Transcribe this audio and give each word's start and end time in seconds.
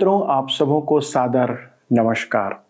मित्रों, 0.00 0.26
आप 0.28 0.48
सबों 0.48 0.80
को 0.80 1.00
सादर 1.00 1.78
नमस्कार। 1.92 2.64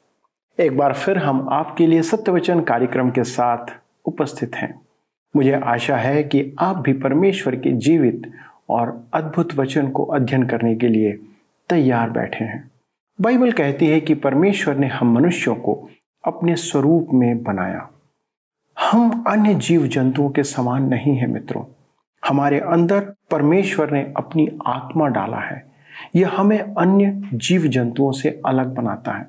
एक 0.62 0.76
बार 0.76 0.92
फिर 0.92 1.18
हम 1.18 1.48
आपके 1.48 1.86
लिए 1.86 2.02
सत्यवचन 2.02 2.60
कार्यक्रम 2.60 3.10
के 3.10 3.24
साथ 3.24 3.66
उपस्थित 4.04 4.54
हैं। 4.54 4.80
मुझे 5.36 5.52
आशा 5.52 5.96
है 5.96 6.22
कि 6.22 6.56
आप 6.58 6.76
भी 6.76 6.92
परमेश्वर 6.92 7.56
के 7.56 7.72
जीवित 7.72 8.32
और 8.70 9.04
अद्भुत 9.14 9.54
वचन 9.54 9.90
को 9.90 10.04
अध्ययन 10.04 10.42
करने 10.46 10.76
के 10.76 10.88
लिए 10.88 11.12
तैयार 11.68 12.10
बैठे 12.10 12.44
हैं। 12.44 12.70
बाइबल 13.20 13.52
कहती 13.52 13.86
है 13.86 14.00
कि 14.00 14.14
परमेश्वर 14.14 14.76
ने 14.76 14.86
हम 14.86 15.12
मनुष्यों 15.12 15.54
को 15.54 15.88
अपने 16.24 16.56
स्वरूप 16.56 17.08
में 17.12 17.42
बनाया। 17.42 17.88
हम 18.80 19.24
अन्य 19.28 19.54
जीव 19.54 19.86
जंतुओं 19.86 20.30
के 20.30 20.42
समान 20.42 20.88
नहीं 20.88 21.16
है 21.16 21.26
मित्रों। 21.26 21.64
हमारे 22.28 22.60
अंदर 22.60 23.14
परमेश्वर 23.30 23.90
ने 23.90 24.14
अपनी 24.16 24.58
आत्मा 24.66 25.08
डाला 25.08 25.38
है। 25.38 25.69
यह 26.16 26.30
हमें 26.36 26.58
अन्य 26.58 27.30
जीव 27.34 27.62
जंतुओं 27.62 28.12
से 28.12 28.40
अलग 28.46 28.74
बनाता 28.74 29.12
है। 29.12 29.28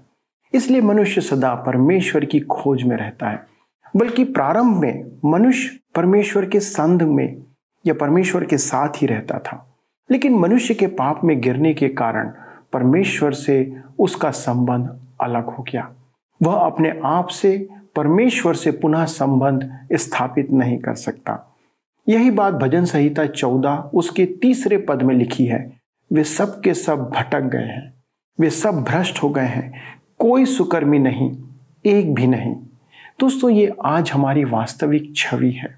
इसलिए 0.54 0.82
मनुष्य 0.82 1.22
सदा 1.22 1.56
परमेश्वर 1.56 2.26
की 2.26 2.40
खोज 2.40 2.84
में 2.84 2.98
रहता 2.98 3.30
है, 3.30 3.48
बल्कि 3.96 4.24
प्रारंभ 4.24 4.78
में 4.78 5.12
मनुष्य 5.26 5.80
परमेश्वर 5.96 6.46
के 6.46 6.60
संध 6.60 7.04
में 7.04 7.44
या 7.88 7.94
परमेश्वर 7.94 8.44
के 8.44 8.58
साथ 8.58 8.90
ही 8.90 9.08
रहता 9.08 9.40
था। 9.40 9.76
लेकिन 10.12 10.36
मनुष्य 10.36 10.74
के 10.74 10.88
पाप 10.88 11.22
में 11.24 11.42
गिरने 11.42 11.74
के 11.74 11.88
कारण 11.88 12.34
परमेश्वर 12.74 13.34
से 13.34 13.78
उसका 14.00 14.32
संबंध 14.32 15.00
अलग 15.22 15.46
हो 15.46 15.64
गया। 15.64 15.94
वह 16.44 16.54
अपने 16.54 17.02
आप 17.04 17.28
से 17.28 17.70
परमेश्वर 17.96 18.56
से 18.56 18.72
पुनः 18.72 19.06
संबंध 19.06 19.80
स्थापित 19.94 20.52
नहीं 20.52 20.78
कर 20.78 20.96
सकता। 20.96 21.58
यही 22.10 22.32
बात 22.32 22.54
भजन 22.54 22.86
संहिता 22.86 23.26
चौदह 23.26 23.76
उसके 23.94 24.26
तीसरे 24.26 24.78
पद 24.78 25.02
में 25.02 25.16
लिखी 25.16 25.46
है। 25.46 25.81
वे 26.14 26.24
सब 26.24 26.62
के 26.62 26.74
सब 26.74 27.00
भटक 27.00 27.42
गए 27.42 27.60
हैं। 27.60 27.94
वे 28.40 28.50
सब 28.50 28.72
भ्रष्ट 28.72 29.24
हो 29.24 29.30
गए 29.30 29.42
हैं। 29.42 29.74
कोई 30.20 30.46
सुकर्मी 30.46 31.00
नहीं, 31.00 31.38
एक 31.86 32.14
भी 32.14 32.28
नहीं। 32.28 32.56
दोस्तों, 33.20 33.50
ये 33.50 33.72
आज 33.86 34.12
हमारी 34.12 34.44
वास्तविक 34.44 35.14
छवि 35.16 35.52
है। 35.52 35.78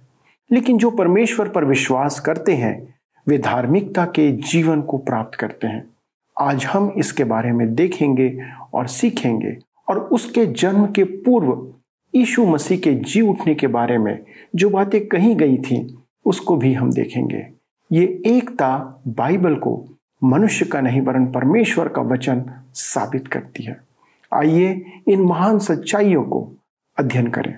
लेकिन 0.51 0.77
जो 0.77 0.91
परमेश्वर 0.91 1.49
पर 1.49 1.65
विश्वास 1.65 2.19
करते 2.19 2.55
हैं, 2.55 2.95
वे 3.27 3.37
धार्मिकता 3.37 4.05
के 4.05 4.31
जीवन 4.31 4.81
को 4.81 4.97
प्राप्त 4.97 5.39
करते 5.39 5.67
हैं। 5.67 5.85
आज 6.39 6.65
हम 6.65 6.93
इसके 6.97 7.23
बारे 7.23 7.51
में 7.51 7.75
देखेंगे 7.75 8.39
और 8.73 8.87
सीखेंगे 8.87 9.57
और 9.89 9.99
उसके 9.99 10.45
जन्म 10.45 10.85
के 10.85 11.03
पूर्व 11.03 11.73
यीशु 12.15 12.45
मसीह 12.45 12.77
के 12.77 12.93
जी 12.93 13.21
उठने 13.21 13.55
के 13.55 13.67
बारे 13.67 13.97
में 13.97 14.19
जो 14.55 14.69
बातें 14.69 15.05
कही 15.05 15.35
गई 15.35 15.57
थी, 15.57 15.97
उसको 16.25 16.57
भी 16.57 16.73
हम 16.73 16.91
देखेंगे। 16.91 17.47
ये 17.91 18.21
एकता 18.25 19.01
बाइबल 19.07 19.55
को 19.55 19.89
मनुष्य 20.23 20.65
का 20.65 20.81
नहीं, 20.81 21.01
वरन 21.01 21.25
परमेश्वर 21.25 21.87
का 21.87 22.01
वचन 22.01 22.45
साबित 22.73 23.27
करती 23.27 23.63
है। 23.63 23.81
आइए 24.33 24.85
इन 25.07 25.21
महान 25.21 25.59
सच्चाइयों 25.59 26.23
को 26.23 26.51
अध्ययन 26.97 27.27
करें। 27.27 27.57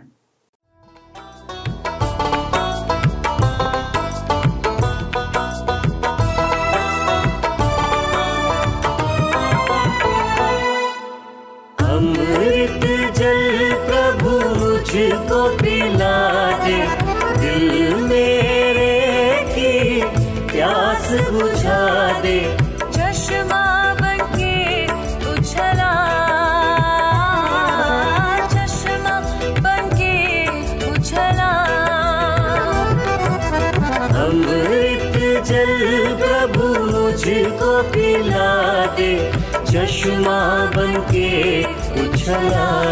Krishna 42.25 42.84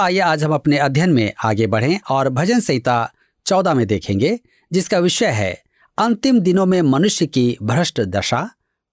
आइए, 0.00 0.18
आज 0.18 0.44
हम 0.44 0.54
अपने 0.54 0.78
अध्ययन 0.78 1.10
में 1.10 1.32
आगे 1.44 1.66
बढ़ें 1.66 2.00
और 2.10 2.28
भजन 2.28 2.60
संहिता 2.60 3.12
चौदह 3.46 3.74
में 3.74 3.86
देखेंगे, 3.86 4.40
जिसका 4.72 4.98
विषय 4.98 5.26
है, 5.26 5.62
अंतिम 5.98 6.40
दिनों 6.40 6.66
में 6.66 6.82
मनुष्य 6.82 7.26
की 7.26 7.56
भ्रष्ट 7.62 8.00
दशा, 8.00 8.50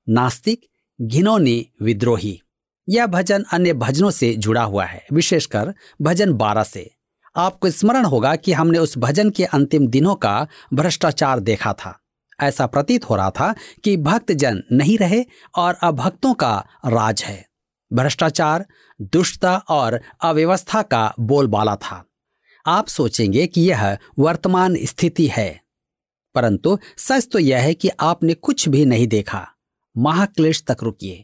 नास्तिक, 0.10 0.62
घिनौनी, 1.02 1.70
विद्रोही। 1.82 2.42
यह 2.90 3.06
भजन 3.06 3.46
अन्य 3.54 3.74
भजनों 3.74 4.12
से 4.12 4.34
जुड़ा 4.34 4.64
हुआ 4.64 4.86
है, 4.86 5.06
विशेषकर 5.14 5.74
भजन 6.02 6.34
बारह 6.34 6.64
से। 6.64 6.92
आपको 7.36 7.70
स्मरण 7.70 8.06
होगा 8.06 8.36
कि 8.36 8.54
हमने 8.54 8.80
उस 8.80 8.98
भजन 8.98 9.30
के 9.30 9.44
अंतिम 9.44 9.88
दिनों 9.88 10.16
का 10.16 10.48
भ्रष्टाचार 10.74 11.40
देखा 11.40 11.74
था। 11.74 12.00
ऐसा 12.40 12.68
प्रतीत 12.68 13.10
हो 13.10 13.16
रहा 13.16 13.30
था 13.30 13.56
कि 13.84 13.98
भक्त 13.98 14.32
जन 14.32 14.64
नहीं 14.72 14.98
रहे 14.98 15.26
और 15.56 15.74
अभक्तों 15.84 16.34
का 16.34 16.66
राज 16.86 17.24
है। 17.24 17.48
भ्रष्टाचार 17.94 18.66
दुष्टता 19.00 19.56
और 19.70 20.00
अव्यवस्था 20.22 20.82
का 20.82 21.14
बोलबाला 21.20 21.76
था। 21.76 22.04
आप 22.66 22.88
सोचेंगे 22.88 23.46
कि 23.48 23.62
यह 23.62 23.98
वर्तमान 24.20 24.76
स्थिति 24.82 25.28
है, 25.28 25.62
परंतु 26.36 26.78
सच 26.98 27.28
तो 27.32 27.40
यह 27.40 27.60
है 27.60 27.74
कि 27.74 27.90
आपने 28.00 28.34
कुछ 28.34 28.68
भी 28.70 28.86
नहीं 28.86 29.08
देखा। 29.08 29.48
महाक्लेश 29.96 30.64
तक 30.68 30.84
रुकिए। 30.84 31.24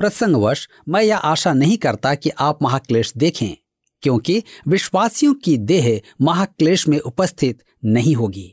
प्रसंगवश, 0.00 0.68
मैं 0.88 1.02
यह 1.02 1.16
आशा 1.18 1.52
नहीं 1.52 1.76
करता 1.76 2.14
कि 2.14 2.30
आप 2.30 2.62
महाक्लेश 2.62 3.12
देखें, 3.16 3.56
क्योंकि 4.02 4.42
विश्वासियों 4.68 5.34
की 5.34 5.56
देह 5.58 6.00
महाक्लेश 6.20 6.86
में 6.88 6.98
उपस्थित 6.98 7.62
नहीं 7.84 8.14
होगी। 8.14 8.52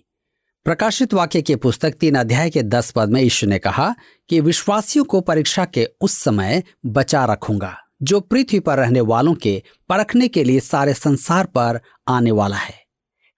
प्रकाशित 0.66 1.13
वाक्य 1.13 1.42
के 1.42 1.56
पुस्तक 1.56 1.94
तीन 1.94 2.16
अध्याय 2.16 2.50
के 2.50 2.63
दस 2.63 2.92
पद 2.92 3.10
में 3.10 3.22
ईश्वर 3.22 3.50
ने 3.50 3.60
कहा 3.60 3.94
कि 4.30 4.39
विश्वासियों 4.42 5.06
को 5.06 5.22
परीक्षा 5.22 5.66
के 5.66 5.88
उस 6.01 6.18
समय 6.18 6.63
बचा 6.86 7.25
रखूँगा। 7.25 7.78
जो 8.01 8.19
पृथ्वी 8.19 8.60
पर 8.60 8.78
रहने 8.78 9.01
वालों 9.01 9.34
के 9.34 9.63
परखने 9.90 10.28
के 10.28 10.44
लिए 10.44 10.60
सारे 10.60 10.94
संसार 10.94 11.45
पर 11.45 11.80
आने 12.07 12.31
वाला 12.31 12.56
है। 12.56 12.84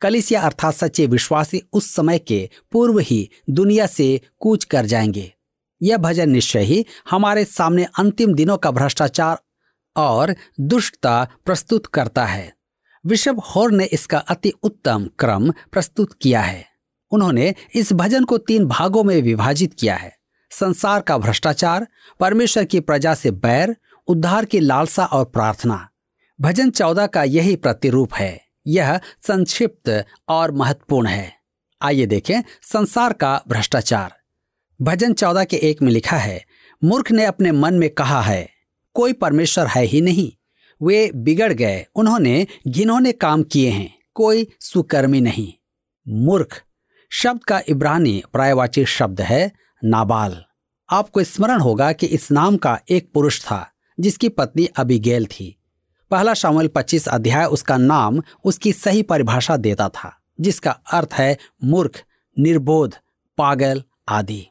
कलिसिया 0.01 0.41
अर्थात 0.41 0.73
सच्चे 0.73 1.07
विश्वासी 1.07 1.61
उस 1.73 1.95
समय 1.95 2.19
के 2.19 2.49
पूर्व 2.71 2.99
ही 2.99 3.29
दुनिया 3.49 3.85
से 3.85 4.21
कूच 4.39 4.63
कर 4.63 4.85
जाएँगे। 4.85 5.33
यह 5.81 5.97
भजन 5.97 6.29
निश्चय 6.29 6.63
ही 6.63 6.85
हमारे 7.09 7.45
सामने 7.45 7.83
अंतिम 7.83 8.33
दिनों 8.33 8.57
का 8.57 8.71
भ्रष्टाचार 8.71 9.37
और 9.95 10.35
दुष्टता 10.59 11.27
प्रस्तुत 11.45 11.85
करता 11.85 12.25
है। 12.25 12.55
विशव 13.05 13.35
होर 13.37 13.71
ने 13.71 13.85
इसका 13.85 14.17
अति 14.17 14.53
उत्तम 14.63 15.09
क्रम 15.19 15.51
प्रस्तुत 15.51 16.13
किया 16.21 16.41
है। 16.41 16.65
उन्होंने 17.11 17.55
इस 17.75 17.93
भजन 17.93 18.23
को 18.23 18.37
तीन 18.37 18.65
भागों 18.65 19.03
में 19.03 19.21
विभाजित 19.21 19.73
किया 19.73 19.95
है। 19.95 20.17
संसार 20.51 21.01
का 21.01 21.17
भ्रष्टाचार, 21.17 21.87
परमेश्वर 22.19 22.65
की 22.65 22.79
प्रजा 22.79 23.13
से 23.13 23.31
बैर 23.31 23.75
उद्धार 24.07 24.45
की 24.45 24.59
लालसा 24.59 25.05
और 25.05 25.25
प्रार्थना। 25.25 25.89
भजन 26.41 26.69
चौदह 26.69 27.07
का 27.07 27.23
यही 27.23 27.55
प्रतिरूप 27.55 28.13
है। 28.13 28.45
यह 28.67 28.97
संक्षिप्त 28.97 30.05
और 30.29 30.51
महत्वपूर्ण 30.51 31.07
है। 31.07 31.33
आइए 31.81 32.05
देखें 32.05 32.41
संसार 32.61 33.13
का 33.13 33.41
भ्रष्टाचार। 33.47 34.15
भजन 34.81 35.13
चौदह 35.13 35.43
के 35.43 35.57
एक 35.57 35.81
में 35.81 35.91
लिखा 35.91 36.17
है, 36.17 36.45
मूर्ख 36.83 37.11
ने 37.11 37.25
अपने 37.25 37.51
मन 37.51 37.73
में 37.73 37.89
कहा 37.89 38.21
है, 38.21 38.49
कोई 38.93 39.13
परमेश्वर 39.13 39.67
है 39.67 39.83
ही 39.83 40.01
नहीं। 40.01 40.31
वे 40.85 41.11
बिगड़ 41.15 41.53
गए, 41.53 41.85
उन्होंने 41.95 42.47
घिनौने 42.67 43.11
काम 43.11 43.43
किए 43.43 43.69
हैं, 43.69 43.97
कोई 44.13 44.47
सुकर्मी 44.59 45.21
नहीं। 45.21 45.53
मूर्ख, 46.07 46.63
शब्द 47.11 47.43
का 47.43 47.61
इब्रानी 47.67 48.23
प्रायवाची 48.33 48.85
शब्द 48.85 49.21
है, 49.21 49.51
नाबाल। 49.83 50.45
आपको 50.89 51.23
स्मरण 51.23 51.59
होगा 51.59 51.91
कि 51.91 52.05
इस 52.05 52.31
नाम 52.31 52.57
का 52.57 52.79
एक 52.89 53.11
पुरुष 53.13 53.41
था। 53.41 53.71
जिसकी 53.99 54.29
पत्नी 54.29 54.65
अबिगेल 54.65 55.25
थी। 55.25 55.57
पहला 56.11 56.33
शामिल 56.33 56.67
25 56.67 57.07
अध्याय 57.07 57.45
उसका 57.45 57.77
नाम 57.77 58.21
उसकी 58.43 58.71
सही 58.71 59.01
परिभाषा 59.01 59.57
देता 59.57 59.89
था, 59.89 60.21
जिसका 60.41 60.71
अर्थ 60.71 61.09
है 61.13 61.37
मूर्ख, 61.63 62.03
निर्बोध, 62.39 62.95
पागल 63.37 63.83
आदि। 64.09 64.47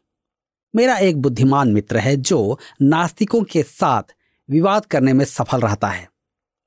मेरा 0.76 0.96
एक 0.96 1.22
बुद्धिमान 1.22 1.72
मित्र 1.72 1.98
है 1.98 2.16
जो 2.16 2.58
नास्तिकों 2.82 3.42
के 3.42 3.62
साथ 3.62 4.02
विवाद 4.50 4.86
करने 4.86 5.12
में 5.12 5.24
सफल 5.24 5.60
रहता 5.60 5.88
है। 5.88 6.08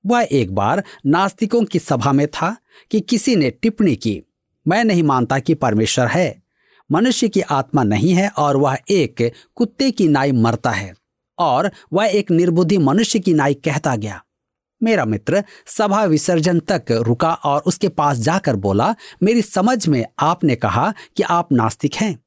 वह 0.05 0.27
एक 0.31 0.55
बार 0.55 0.83
नास्तिकों 1.05 1.63
की 1.63 1.79
सभा 1.79 2.11
में 2.11 2.27
था 2.27 2.57
कि 2.91 2.99
किसी 2.99 3.35
ने 3.35 3.49
टिप्पणी 3.49 3.95
की, 3.95 4.23
मैं 4.67 4.83
नहीं 4.83 5.03
मानता 5.03 5.39
कि 5.39 5.53
परमेश्वर 5.53 6.07
है। 6.07 6.43
मनुष्य 6.91 7.29
की 7.29 7.41
आत्मा 7.41 7.83
नहीं 7.83 8.13
है 8.13 8.29
और 8.29 8.57
वह 8.57 8.77
एक 8.89 9.31
कुत्ते 9.55 9.91
की 9.91 10.07
नाई 10.07 10.31
मरता 10.31 10.71
है। 10.71 10.93
और 11.39 11.71
वह 11.93 12.05
एक 12.05 12.31
निर्बुद्धि 12.31 12.77
मनुष्य 12.77 13.19
की 13.19 13.33
नाई 13.33 13.53
कहता 13.53 13.95
गया। 13.95 14.23
मेरा 14.83 15.05
मित्र 15.05 15.43
सभा 15.67 16.03
विसर्जन 16.05 16.59
तक 16.59 16.85
रुका 16.91 17.33
और 17.33 17.61
उसके 17.61 17.89
पास 17.89 18.17
जाकर 18.17 18.55
बोला, 18.55 18.95
मेरी 19.23 19.41
समझ 19.41 19.87
में 19.87 20.05
आपने 20.19 20.55
कहा 20.55 20.93
कि 21.17 21.23
आप 21.23 21.51
नास्तिक 21.51 21.95
हैं। 21.95 22.19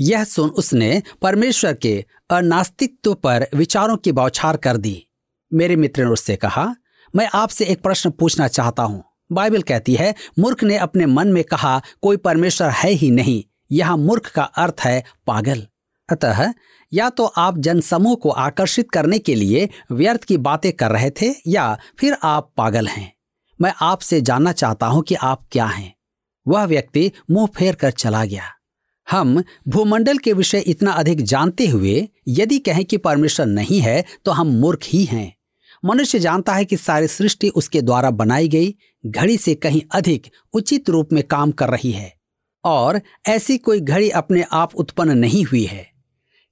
यह 0.00 0.24
सुन 0.24 0.50
उसने 0.50 1.02
परमेश्वर 1.22 1.74
के 1.74 2.04
अनास्तित्व 2.30 3.14
पर 3.14 3.46
विचारों 3.54 3.96
की 3.96 4.12
बौछार 4.12 4.56
कर 4.56 4.76
दी। 4.76 5.06
मेरे 5.54 5.76
मित्र 5.76 6.04
ने 6.04 6.10
उससे 6.10 6.36
कहा, 6.36 6.76
मैं 7.16 7.28
आपसे 7.34 7.64
एक 7.64 7.82
प्रश्न 7.82 8.10
पूछना 8.10 8.48
चाहता 8.48 8.82
हूँ। 8.82 9.04
बाइबल 9.32 9.62
कहती 9.62 9.94
है, 9.94 10.14
मूर्ख 10.38 10.64
ने 10.64 10.76
अपने 10.76 11.06
मन 11.06 11.28
में 11.28 11.44
कहा, 11.44 11.82
कोई 12.02 12.16
परमेश्वर 12.16 12.68
है 12.68 12.90
ही 12.90 13.10
नहीं। 13.10 13.44
यहाँ 13.72 13.96
मूर्ख 13.96 14.30
का 14.30 14.42
अर्थ 14.42 14.80
है 14.80 15.04
पागल। 15.26 15.66
अतः 16.08 16.52
या 16.92 17.10
तो 17.10 17.24
आप 17.24 17.58
जनसमूह 17.58 18.14
को 18.14 18.30
आकर्षित 18.30 18.90
करने 18.90 19.18
के 19.18 19.34
लिए 19.34 19.68
व्यर्थ 19.92 20.24
की 20.24 20.36
बातें 20.36 20.72
कर 20.72 20.90
रहे 20.90 21.10
थे 21.10 21.34
या 21.46 21.78
फिर 21.98 22.16
आप 22.22 22.52
पागल 22.56 22.86
हैं। 22.86 23.12
मैं 23.60 23.72
आपसे 23.82 24.20
जानना 24.20 24.52
चाहता 24.52 24.86
हूँ 24.86 25.02
कि 25.02 25.14
आप 25.14 25.46
क्या 25.52 25.66
हैं। 25.66 25.94
वह 26.46 26.64
व्यक्ति 26.64 27.10
मुँह 27.30 27.46
फेर 27.46 27.74
कर 27.74 27.90
चला 27.90 28.24
गया। 28.24 28.42
हम 29.10 29.42
भूमंडल 29.68 30.18
के 30.18 30.32
विषय 30.32 30.58
इतना 30.58 30.92
अधिक 30.92 31.22
जानते 31.22 31.66
हुए 31.66 32.08
यदि 32.28 32.58
कहें 32.58 32.84
कि 32.84 32.96
परमेश्वर 32.96 33.46
नहीं 33.46 33.80
है 33.80 34.04
तो 34.24 34.30
हम 34.30 34.46
मूर्ख 34.46 34.84
ही 34.84 35.04
हैं। 35.04 35.32
मनुष्य 35.84 36.18
जानता 36.18 36.54
है 36.54 36.64
कि 36.64 36.76
सारी 36.76 37.08
सृष्टि 37.08 37.48
उसके 37.48 37.82
द्वारा 37.82 38.10
बनाई 38.10 38.48
गई, 38.48 38.74
घड़ी 39.06 39.36
से 39.36 39.54
कहीं 39.54 39.82
अधिक 39.92 40.26
उचित 40.52 40.90
रूप 40.90 41.12
में 41.12 41.22
काम 41.22 41.50
कर 41.50 41.68
रही 41.68 41.92
है। 41.92 42.12
और 42.64 43.00
ऐसी 43.28 43.58
कोई 43.58 43.80
घड़ी 43.80 44.10
अपने 44.10 44.44
आप 44.52 44.74
उत्पन्न 44.74 45.18
नहीं 45.18 45.44
हुई 45.44 45.64
है। 45.64 45.95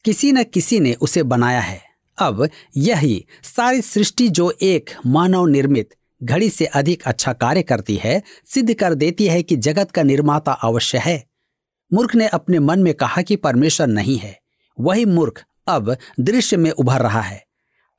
किसी 0.04 0.32
न 0.32 0.44
किसी 0.44 0.80
ने 0.80 0.94
उसे 0.94 1.22
बनाया 1.22 1.60
है। 1.60 1.82
अब 2.18 2.48
यही 2.76 3.26
सारी 3.42 3.82
सृष्टि 3.82 4.28
जो 4.28 4.54
एक 4.62 4.90
मानव 5.06 5.46
निर्मित 5.46 5.94
घड़ी 6.22 6.50
से 6.50 6.64
अधिक 6.64 7.02
अच्छा 7.02 7.32
कार्य 7.32 7.62
करती 7.62 7.96
है, 7.96 8.22
सिद्ध 8.46 8.74
कर 8.74 8.94
देती 8.94 9.26
है 9.26 9.42
कि 9.42 9.56
जगत 9.56 9.90
का 9.90 10.02
निर्माता 10.02 10.52
अवश्य 10.52 10.98
है। 10.98 11.26
मूर्ख 11.92 12.14
ने 12.14 12.28
अपने 12.28 12.58
मन 12.58 12.78
में 12.78 12.94
कहा 12.94 13.22
कि 13.22 13.36
परमेश्वर 13.36 13.86
नहीं 13.86 14.18
है। 14.18 14.40
वही 14.80 15.04
मूर्ख 15.04 15.44
अब 15.68 15.96
दृश्य 16.20 16.56
में 16.56 16.70
उभर 16.70 17.00
रहा 17.00 17.20
है। 17.20 17.44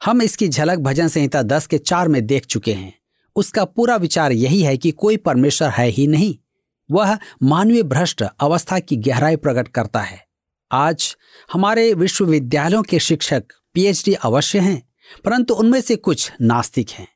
हम 0.06 0.22
इसकी 0.22 0.48
झलक 0.48 0.80
भजन 0.80 1.08
संहिता 1.08 1.42
दस 1.42 1.68
के 1.68 1.78
चार 1.78 2.08
में 2.08 2.26
देख 2.26 2.46
चुके 2.46 2.74
हैं। 2.74 2.94
उसका 3.36 3.66
पूरा 3.66 3.96
विचार 3.96 4.32
यही 4.32 4.62
है 4.62 4.78
कि 4.78 4.92
कोई 4.92 5.18
परमेश्वर 5.18 5.70
है 5.70 5.88
ही 5.88 6.08
नहीं। 6.08 6.38
वह 6.92 7.18
मानवीय 7.44 7.84
भ्रष्ट 7.84 8.24
अवस्था 8.40 8.80
की 8.80 8.96
गहराई 8.96 9.36
प्रकट 9.36 9.68
करता 9.68 10.02
है। 10.02 10.25
आज 10.72 11.16
हमारे 11.54 11.94
विश्वविद्यालयों 11.94 12.82
के 12.84 13.00
शिक्षक 13.00 13.44
पीएचडी 13.74 14.14
अवश्य 14.14 14.60
हैं, 14.60 14.82
परंतु 15.26 15.54
उनमें 15.54 15.80
से 15.82 15.96
कुछ 15.96 16.32
नास्तिक 16.42 16.90
हैं। 16.90 17.08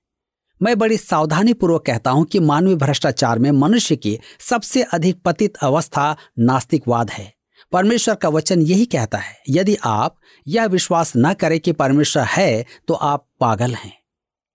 मैं 0.62 0.78
बड़ी 0.80 0.98
सावधानी 0.98 1.54
पूर्वक 1.54 1.86
कहता 1.86 2.12
हूँ 2.12 2.26
कि 2.26 2.40
मानवीय 2.40 2.76
भ्रष्टाचार 2.76 3.40
में 3.40 3.50
मनुष्य 3.52 3.96
की 3.96 4.18
सबसे 4.40 4.84
अधिक 4.84 5.22
पतित 5.22 5.58
अवस्था 5.58 6.16
नास्तिकवाद 6.40 7.10
है। 7.10 7.34
परमेश्वर 7.72 8.16
का 8.16 8.30
वचन 8.30 8.62
यही 8.62 8.86
कहता 8.86 9.18
है, 9.18 9.36
यदि 9.50 9.78
आप 9.86 10.16
यह 10.48 10.66
विश्वास 10.66 11.14
न 11.18 11.34
करें 11.34 11.60
कि 11.60 11.72
परमेश्वर 11.72 12.24
है 12.24 12.66
तो 12.88 12.94
आप 12.94 13.28
पागल 13.40 13.76
हैं। 13.76 13.94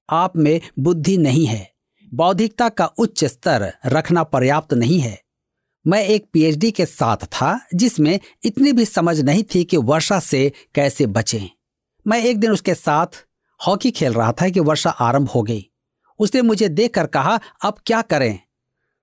आप 0.08 0.37
में 0.37 0.61
बुद्धि 0.79 1.17
नहीं 1.19 1.47
है। 1.47 1.69
बौद्धिकता 2.12 2.69
का 2.69 2.87
उच्च 2.87 3.25
स्तर 3.25 3.73
रखना 3.87 4.23
पर्याप्त 4.23 4.75
नहीं 4.75 4.99
है। 5.00 5.19
मैं 5.86 6.04
एक 6.04 6.26
पीएचडी 6.32 6.70
के 6.70 6.86
साथ 6.86 7.16
था, 7.16 7.60
जिसमें 7.75 8.20
इतनी 8.44 8.72
भी 8.72 8.84
समझ 8.84 9.20
नहीं 9.20 9.44
थी 9.54 9.64
कि 9.64 9.76
वर्षा 9.76 10.20
से 10.20 10.52
कैसे 10.75 11.06
बचें। 11.06 11.50
मैं 12.06 12.22
एक 12.22 12.38
दिन 12.40 12.50
उसके 12.50 12.75
साथ 12.75 13.06
हॉकी 13.66 13.90
खेल 13.90 14.12
रहा 14.12 14.32
था 14.32 14.48
कि 14.48 14.60
वर्षा 14.60 14.90
आरंभ 14.90 15.28
हो 15.28 15.42
गई। 15.42 15.70
उसने 16.19 16.42
मुझे 16.42 16.69
देखकर 16.69 17.06
कहा, 17.06 17.40
अब 17.62 17.76
क्या 17.86 18.02
करें? 18.02 18.38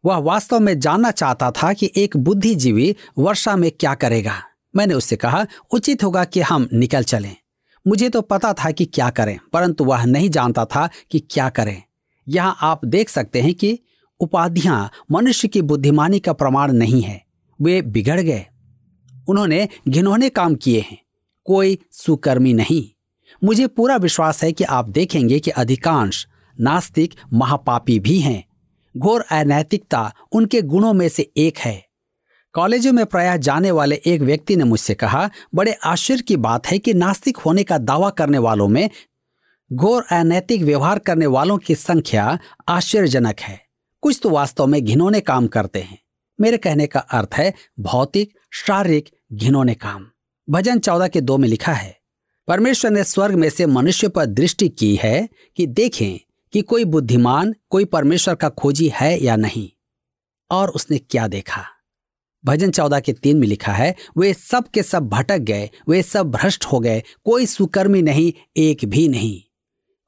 वह 0.06 0.18
वास्तव 0.18 0.60
में 0.60 0.80
जानना 0.80 1.12
चाहता 1.12 1.52
था 1.52 1.74
कि 1.74 1.92
एक 1.96 2.18
बुद्धिजीवी 2.18 2.96
वर्षा 3.18 3.56
में 3.56 3.72
क्या 3.72 3.94
करेगा। 3.96 4.44
मैंने 4.76 4.94
उससे 4.94 5.16
कहा, 5.16 5.48
उचित 5.72 6.04
होगा 6.04 6.24
कि 6.24 6.42
हम 6.42 6.70
निकल 6.74 7.04
चलें। 7.04 7.36
मुझे 7.88 8.10
तो 8.10 8.22
पता 8.22 8.54
था 8.54 8.72
कि 8.72 8.86
क्या 8.86 9.10
करें, 9.10 9.40
परंतु 9.54 9.84
वह 9.84 10.06
नहीं 10.06 10.30
जानता 10.30 10.66
था 10.66 10.90
कि 11.12 11.20
क्या 11.20 11.50
करें। 11.50 11.84
यहाँ 12.28 12.58
आप 12.62 12.86
देख 12.86 13.10
सकते 13.10 13.42
हैं 13.42 13.54
कि 13.54 13.80
उपाधियाँ 14.22 14.92
मनुष्य 15.12 15.48
की 15.48 15.62
बुद्धिमानी 15.62 16.20
का 16.20 16.34
प्रमाण 16.34 16.72
नहीं 16.72 17.02
है। 17.02 17.26
वे 17.62 17.82
बिगड़ 17.82 18.22
गए। 18.22 18.46
उन्होंने 19.28 19.70
घिनौने 19.88 20.30
काम 20.30 20.56
किए 20.56 20.80
हैं। 20.80 21.02
कोई 21.46 21.78
सुकर्मी 21.92 22.54
नहीं। 22.54 22.98
मुझे 23.44 23.68
पूरा 23.68 23.96
विश्वास 23.96 24.44
है 24.44 24.52
कि 24.52 24.64
आप 24.64 24.90
देखेंगे 24.90 25.40
कि 25.40 25.52
अधिकांश 25.52 26.28
नास्तिक 26.60 27.14
महापापी 27.34 28.00
भी 28.00 28.20
हैं। 28.20 28.46
घोर 28.98 29.22
अनैतिकता 29.22 30.14
उनके 30.32 30.62
गुणों 30.62 30.94
में 30.94 31.10
से 31.10 31.32
एक 31.38 31.58
है। 31.58 31.88
कॉलेजों 32.54 32.94
में 32.94 33.06
प्रायः 33.06 33.38
जाने 33.38 33.72
वाले 33.72 34.02
एक 34.06 34.22
व्यक्ति 34.22 34.56
ने 34.56 34.64
मुझसे 34.64 34.94
कहा, 34.94 35.30
बड़े 35.56 35.72
आश्चर्य 35.72 36.22
की 36.22 36.38
बात 36.38 36.68
है 36.68 36.80
कि 36.80 36.94
नास्तिक 36.94 37.38
होने 37.38 37.64
का 37.64 37.78
दावा 37.78 38.10
करने 38.10 38.38
वालों 38.38 38.68
में 38.68 38.90
घोर 39.74 40.06
अनैतिक 40.12 40.62
व्यवहार 40.62 41.00
करने 41.00 41.26
वालों 41.26 41.58
की 41.58 41.76
संख्या 41.76 42.40
आश्चर्यजनक 42.68 43.40
है। 43.40 43.71
कुछ 44.02 44.20
तो 44.24 44.30
वास्तव 44.30 44.68
में 44.68 44.86
घिनौने 44.86 45.20
काम 45.20 45.48
करते 45.48 45.80
हैं। 45.80 45.98
मेरे 46.40 46.58
कहने 46.58 46.88
का 46.88 47.00
अर्थ 47.00 47.34
है, 47.34 47.54
भौतिक, 47.80 48.34
शारीरिक 48.52 49.10
घिनौने 49.34 49.74
काम। 49.74 50.08
भजन 50.50 50.80
चौदह 50.80 51.08
के 51.08 51.22
दो 51.22 51.38
में 51.38 51.48
लिखा 51.50 51.74
है, 51.74 52.00
परमेश्वर 52.48 52.92
ने 52.92 53.04
स्वर्ग 53.04 53.36
में 53.36 53.50
से 53.50 53.66
मनुष्य 53.66 54.08
पर 54.08 54.26
दृष्टि 54.26 54.70
की 54.70 54.96
है 54.96 55.30
कि 55.56 55.68
देखें 55.68 56.20
कि 56.54 56.62
कोई 56.62 56.86
बुद्धिमान, 56.86 57.54
कोई 57.70 57.86
परमेश्वर 57.86 58.36
का 58.36 58.50
खोजी 58.50 58.92
है 58.96 59.24
या 59.24 59.36
नहीं। 59.36 59.70
और 60.52 60.70
उसने 60.70 60.98
क्या 60.98 61.28
देखा? 61.28 61.66
भजन 62.46 62.72
चौदह 62.72 63.00
के 63.00 63.14
तीन 63.14 63.38
में 63.38 63.48
लिखा 63.48 63.72
है, 63.72 63.96
वे 64.18 64.34
सब 64.34 64.68
के 64.68 64.84
सब 64.84 65.10
भटक 65.10 65.38
गए, 65.38 65.70
वे 65.90 66.04
सब 66.04 66.32
भ्रष्ट 66.32 66.66
हो 66.66 66.80
गए, 66.80 67.04
कोई 67.26 67.46
सुकर्मी 67.46 68.02
नहीं, 68.02 68.34
एक 68.58 68.86
भी 68.86 69.08
नहीं। 69.08 69.51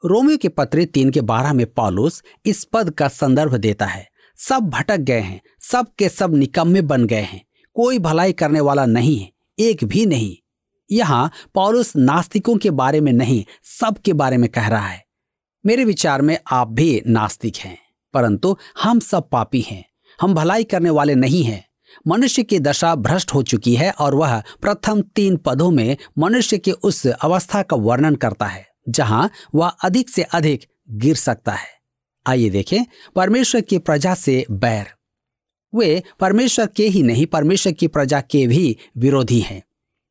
रोमियो 0.06 0.38
के 0.38 0.48
पत्र 0.48 0.86
तीन 0.86 1.10
के 1.10 1.22
बारह 1.22 1.54
में 1.54 1.66
पॉलुस 1.66 2.24
इस 2.46 2.64
पद 2.64 2.90
का 2.90 3.08
संदर्भ 3.08 3.56
देता 3.56 3.86
है। 3.86 4.08
सब 4.38 4.70
भटक 4.70 4.98
गए 4.98 5.20
हैं, 5.20 5.42
सब 5.62 5.88
के 6.00 6.10
सब 6.10 6.36
निकम्मे 6.36 6.82
बन 6.82 7.06
गए 7.06 7.22
हैं। 7.22 7.42
कोई 7.76 8.00
भलाई 8.00 8.34
करने 8.34 8.60
वाला 8.60 8.86
नहीं 8.86 9.18
है, 9.20 9.32
एक 9.60 9.84
भी 9.84 10.06
नहीं। 10.06 10.36
यहाँ 10.92 11.32
पॉलुस 11.56 11.96
नास्तिकों 11.96 12.56
के 12.58 12.72
बारे 12.72 13.02
में 13.02 13.12
नहीं, 13.12 13.44
सब 13.64 13.98
के 13.98 14.14
बारे 14.14 14.38
में 14.38 14.50
कह 14.50 14.68
रहा 14.68 14.88
है। 14.88 15.06
मेरे 15.66 15.86
विचार 15.86 16.22
में 16.22 16.38
आप 16.52 16.68
भी 16.68 17.02
नास्तिक 17.08 17.58
हैं, 17.58 17.78
परंतु 18.14 18.58
हम 18.84 19.00
सब 19.00 19.30
पापी 19.30 19.62
हैं, 19.62 19.86
हम 20.22 20.34
भलाई 20.34 20.64
करने 20.64 20.90
वाले 20.90 21.16
नहीं 21.16 21.44
हैं। 21.44 21.66
मनुष्य 22.08 22.44
की 22.44 22.60
दशा 22.60 22.96
भ्रष्ट 22.96 23.34
हो 23.34 23.44
चुकी 23.44 23.76
है 23.76 23.92
और 23.92 24.16
वह 24.16 24.40
प्रथम 24.62 25.02
तीन 25.02 25.38
पदों 25.38 25.72
में 25.72 25.98
मनुष्य 26.18 26.58
के 26.58 26.72
उस 26.72 27.08
अवस्था 27.08 27.62
का 27.62 27.76
वर्णन 27.76 28.16
करता 28.16 28.46
है। 28.46 28.73
जहाँ 28.90 29.30
वह 29.56 29.68
अधिक 29.68 30.10
से 30.10 30.24
अधिक 30.24 30.66
गिर 30.92 31.16
सकता 31.16 31.52
है। 31.52 31.68
आइए 32.28 32.50
देखें, 32.50 32.84
परमेश्वर 33.16 33.62
की 33.62 33.78
प्रजा 33.78 34.14
से 34.14 34.46
बैर। 34.52 34.86
वे 35.76 36.04
परमेश्वर 36.20 36.68
के 36.68 36.88
ही 36.88 37.04
नहीं, 37.04 37.26
परमेश्वर 37.26 37.74
की 37.74 37.88
प्रजा 37.88 38.22
के 38.22 38.48
भी 38.48 38.78
विरोधी 38.98 39.40
हैं। 39.40 39.64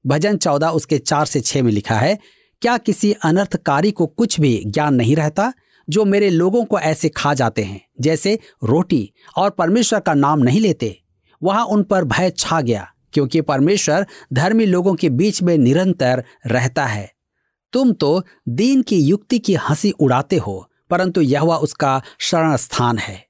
भजन 0.06 0.36
चौदह 0.36 0.68
उसके 0.68 0.98
चार 0.98 1.26
से 1.26 1.40
छह 1.40 1.62
में 1.62 1.72
लिखा 1.72 1.94
है, 1.94 2.18
क्या 2.62 2.78
किसी 2.78 3.12
अनर्थकारी 3.12 3.90
को 3.90 4.06
कुछ 4.06 4.40
भी 4.40 4.62
ज्ञान 4.66 4.94
नहीं 4.94 5.16
रहता, 5.16 5.52
जो 5.90 6.04
मेरे 6.04 6.30
लोगों 6.30 6.64
को 6.64 6.78
ऐसे 6.78 7.08
खा 7.08 7.34
जाते 7.34 7.62
हैं, 7.62 7.80
जैसे 8.00 8.38
रोटी 8.64 9.12
और 9.36 9.50
परमेश्वर 9.50 10.00
का 10.00 10.14
नाम 10.14 10.38
नहीं 10.38 10.60
लेते? 10.60 11.02
वहाँ 11.42 11.66
उन 11.66 11.82
पर 11.82 12.04
भय 12.04 12.30
छा 12.30 12.60
गया, 12.60 12.92
क्योंकि 13.12 13.40
परमेश्वर 13.40 14.06
धर्मी 14.32 14.66
लोगों 14.66 14.94
के 14.94 15.08
बीच 15.10 15.42
में 15.42 15.58
निरंतर 15.58 16.24
रहता 16.46 16.86
है। 16.86 17.12
तुम 17.72 17.92
तो 17.92 18.24
दीन 18.48 18.82
की 18.82 19.00
युक्ति 19.00 19.38
की 19.38 19.54
हँसी 19.54 19.90
उड़ाते 19.90 20.36
हो, 20.36 20.68
परंतु 20.90 21.20
यह 21.20 21.42
उसका 21.42 22.00
शरण 22.20 22.56
स्थान 22.56 22.98
है। 22.98 23.24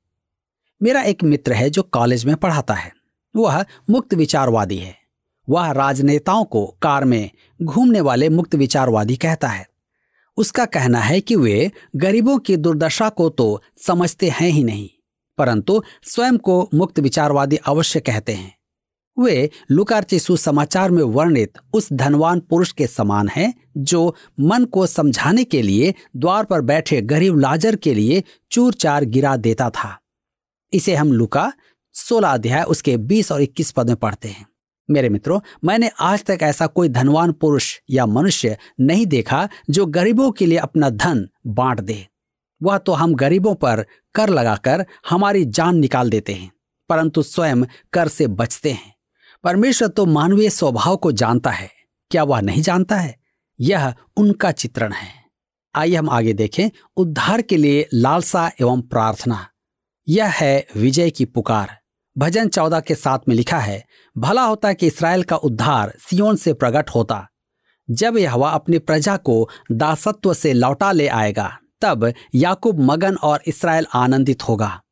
मेरा 0.81 1.03
एक 1.03 1.23
मित्र 1.25 1.53
है 1.53 1.69
जो 1.71 1.83
कॉलेज 1.83 2.25
में 2.25 2.35
पढ़ाता 2.37 2.75
है। 2.75 2.93
वह 3.35 3.65
मुक्त 3.91 4.15
विचारवादी 4.15 4.77
है। 4.77 4.97
वह 5.49 5.71
राजनेताओं 5.71 6.45
को 6.45 6.67
कार 6.83 7.05
में 7.05 7.31
घूमने 7.63 8.01
वाले 8.01 8.29
मुक्त 8.29 8.55
विचारवादी 8.55 9.17
कहता 9.17 9.49
है। 9.49 9.67
उसका 10.39 10.65
कहना 10.65 10.99
है 10.99 11.21
कि 11.21 11.37
वे 11.37 11.71
गरीबों 11.97 12.39
की 12.39 12.57
दुर्दशा 12.57 13.09
को 13.09 13.29
तो 13.29 13.63
समझते 13.87 14.29
हैं 14.29 14.49
ही 14.49 14.65
नहीं, 14.65 14.89
परंतु 15.39 15.83
स्वयं 16.05 16.39
को 16.39 16.69
मुक्त 16.75 16.99
विचारवादी 16.99 17.57
अवश्य 17.57 18.01
कहते 18.01 18.33
हैं। 18.33 18.55
वे 19.17 19.51
लुकारचिसु 19.71 20.37
समाचार 20.37 20.91
में 20.91 21.03
वर्णित 21.05 21.59
उस 21.75 21.89
धनवान 21.93 22.41
पुरुष 22.41 22.73
के 22.73 22.87
समान 22.87 23.29
हैं, 23.29 23.53
जो 23.77 24.15
मन 24.41 24.65
को 24.65 24.87
समझाने 24.87 25.45
के 25.45 25.63
लिए 25.63 25.95
द्वार 26.17 26.45
पर 26.45 26.61
बैठे 26.61 27.01
गरीब 27.03 27.39
लाजर 27.39 27.77
के 27.77 27.95
लिए 27.95 28.23
चूर 28.51 28.75
चार 28.75 29.05
गिरा 29.05 29.37
देता 29.37 29.69
था। 29.71 29.99
इसे 30.73 30.95
हम 30.95 31.13
लुका 31.13 31.53
सोलह 31.95 32.29
अध्याय 32.29 32.63
उसके 32.63 32.97
बीस 32.97 33.33
और 33.33 33.43
इक्कीस 33.43 33.71
पद 33.71 33.89
में 33.89 33.97
पढ़ते 33.97 34.29
हैं। 34.29 34.47
मेरे 34.89 35.09
मित्रों, 35.09 35.41
मैंने 35.65 35.91
आज 36.01 36.25
तक 36.25 36.39
ऐसा 36.43 36.67
कोई 36.67 36.89
धनवान 36.89 37.33
पुरुष 37.33 37.75
या 37.91 38.07
मनुष्य 38.07 38.57
नहीं 38.81 39.07
देखा 39.07 39.49
जो 39.71 39.87
गरीबों 39.87 40.31
के 40.31 40.47
लिए 40.47 40.59
अपना 40.59 40.91
धन 40.91 41.29
बांट 41.47 41.81
दे। 41.81 42.07
वह 42.61 42.79
तो 42.79 42.93
हम 42.93 43.15
गरीबों 43.15 43.55
पर 43.55 43.85
कर 44.15 44.29
लगाकर 44.29 44.85
हमारी 45.09 45.45
जान 45.45 45.77
निकाल 45.77 46.11
देते 46.11 46.33
हैं, 46.33 46.51
परंतु 46.91 47.23
स्वयं 47.23 47.65
कर 47.93 48.09
से 48.09 48.27
बचते 48.29 48.71
हैं। 48.71 48.95
परमेश्वर 49.45 49.89
तो 49.89 50.07
मानवीय 50.07 50.51
स्वभाव 50.51 50.97
को 50.97 51.13
जानता 51.13 51.51
है। 51.51 51.71
क्या 52.11 52.23
वह 52.23 52.41
नहीं 52.41 52.63
जानता 52.63 52.97
है? 52.97 53.19
यह 53.61 53.95
उनका 54.17 54.53
चित्रण 54.53 54.93
है। 54.93 55.09
आइए 55.75 55.95
हम 55.95 56.11
आगे 56.11 56.33
देखें 56.33 56.69
उद्धार 56.97 57.43
के 57.43 57.57
लिए 57.57 57.89
लालसा 57.95 58.51
एवं 58.61 58.83
प्रार्थना। 58.83 59.47
यह 60.09 60.27
है 60.27 60.67
विजय 60.77 61.11
की 61.11 61.25
पुकार। 61.25 61.79
भजन 62.19 62.49
चौदह 62.49 62.81
के 62.81 62.95
साथ 62.95 63.19
में 63.29 63.37
लिखा 63.37 63.59
है, 63.59 63.85
भला 64.19 64.43
होता 64.43 64.73
कि 64.73 64.87
इसराइल 64.87 65.23
का 65.23 65.37
उद्धार 65.37 65.95
सियोन 65.99 66.37
से 66.37 66.53
प्रकट 66.53 66.91
होता। 66.91 67.29
जब 67.91 68.17
यह 68.17 68.35
अपनी 68.35 68.79
प्रजा 68.79 69.17
को 69.17 69.49
दासत्व 69.73 70.35
से 70.35 70.53
लौटा 70.53 70.93
ले 70.93 71.09
आएगा, 71.09 71.59
तब 71.81 72.13
याकूब 72.35 72.81
मगन 72.81 73.17
और 73.17 73.43
इसराइल 73.47 73.87
आनंदित 73.95 74.43
होगा। 74.43 74.83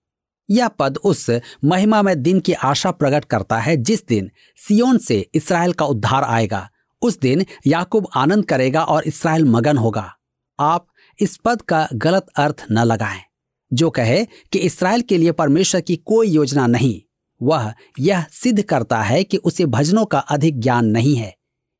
यह 0.50 0.69
पद 0.69 0.99
उस 0.99 1.26
महिमा 1.64 2.02
में 2.02 2.23
दिन 2.23 2.40
की 2.40 2.52
आशा 2.52 2.90
प्रकट 2.90 3.25
करता 3.25 3.59
है, 3.59 3.76
जिस 3.76 4.07
दिन 4.07 4.30
सियोन 4.59 4.99
से 4.99 5.26
इसराइल 5.35 5.73
का 5.73 5.85
उद्धार 5.85 6.25
आएगा। 6.25 6.69
उस 7.02 7.19
दिन 7.21 7.45
याकूब 7.66 8.09
आनंद 8.16 8.47
करेगा 8.47 8.83
और 8.85 9.04
इसराइल 9.04 9.45
मगन 9.45 9.78
होगा। 9.78 10.12
आप 10.59 10.87
इस 11.19 11.37
पद 11.37 11.62
का 11.62 11.88
गलत 11.95 12.26
अर्थ 12.37 12.64
न 12.73 12.78
लगाएँ, 12.78 13.21
जो 13.73 13.90
कहे 13.90 14.25
कि 14.25 14.59
इसराइल 14.59 15.02
के 15.02 15.19
लिए 15.19 15.33
परमेश्वर 15.33 15.80
की 15.80 15.97
कोई 15.97 16.28
योजना 16.28 16.66
नहीं। 16.66 17.00
वह 17.40 17.73
यह 18.00 18.25
सिद्ध 18.33 18.62
करता 18.62 19.02
है 19.02 19.25
कि 19.25 19.37
उसे 19.37 19.66
भजनों 19.66 20.04
का 20.04 20.19
अधिक 20.19 20.61
ज्ञान 20.61 20.87
नहीं 20.87 21.16
है। 21.16 21.35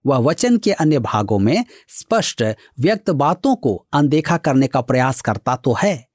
वह 0.05 0.19
वचन 0.19 0.57
के 0.57 0.73
अन्य 0.73 0.99
भागों 0.99 1.39
में 1.39 1.65
स्पष्ट 1.89 2.43
व्यक्त 2.81 3.11
बातों 3.11 3.55
को 3.57 3.75
अनदेखा 3.93 4.37
करने 4.37 4.67
का 4.67 4.81
प्रयास 4.81 5.21
करता 5.21 5.57
तो 5.57 5.77
है। 5.83 6.10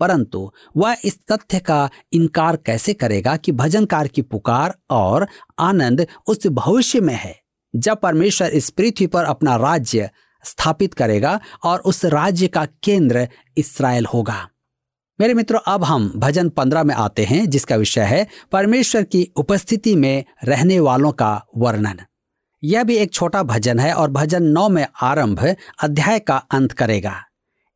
परंतु 0.00 0.52
वह 0.76 0.96
इस 1.04 1.18
तथ्य 1.32 1.58
का 1.58 1.90
इनकार 2.12 2.56
कैसे 2.56 2.92
करेगा 2.92 3.36
कि 3.36 3.52
भजनकार 3.52 4.08
की 4.08 4.22
पुकार 4.22 4.74
और 4.90 5.26
आनंद 5.58 6.06
उस 6.26 6.46
भविष्य 6.46 7.00
में 7.00 7.14
है, 7.14 7.40
जब 7.76 8.00
परमेश्वर 8.00 8.48
इस 8.48 8.70
पृथ्वी 8.70 9.06
पर 9.06 9.24
अपना 9.24 9.56
राज्य 9.56 10.10
स्थापित 10.44 10.94
करेगा 10.94 11.40
और 11.64 11.78
उस 11.78 12.04
राज्य 12.04 12.48
का 12.48 12.66
केंद्र 12.82 13.28
इसराइल 13.56 14.06
होगा। 14.06 14.48
मेरे 15.20 15.34
मित्रों, 15.34 15.60
अब 15.66 15.84
हम 15.84 16.12
भजन 16.16 16.48
पंद्रह 16.48 16.84
में 16.84 16.94
आते 16.94 17.24
हैं, 17.24 17.50
जिसका 17.50 17.76
विषय 17.76 18.00
है 18.00 18.26
परमेश्वर 18.52 19.02
की 19.02 19.32
उपस्थिति 19.36 19.96
में 19.96 20.24
रहने 20.44 20.80
वालों 20.80 21.12
का 21.12 21.46
वर्णन। 21.56 22.00
यह 22.64 22.84
भी 22.84 22.96
एक 22.96 23.12
छोटा 23.12 23.42
भजन 23.42 23.78
है 23.78 23.92
और 23.92 24.10
भजन 24.10 24.42
नौ 24.42 24.68
में 24.68 24.86
आरंभ 25.02 25.56
अध्याय 25.82 26.18
का 26.18 26.36
अंत 26.36 26.72
करेगा। 26.72 27.22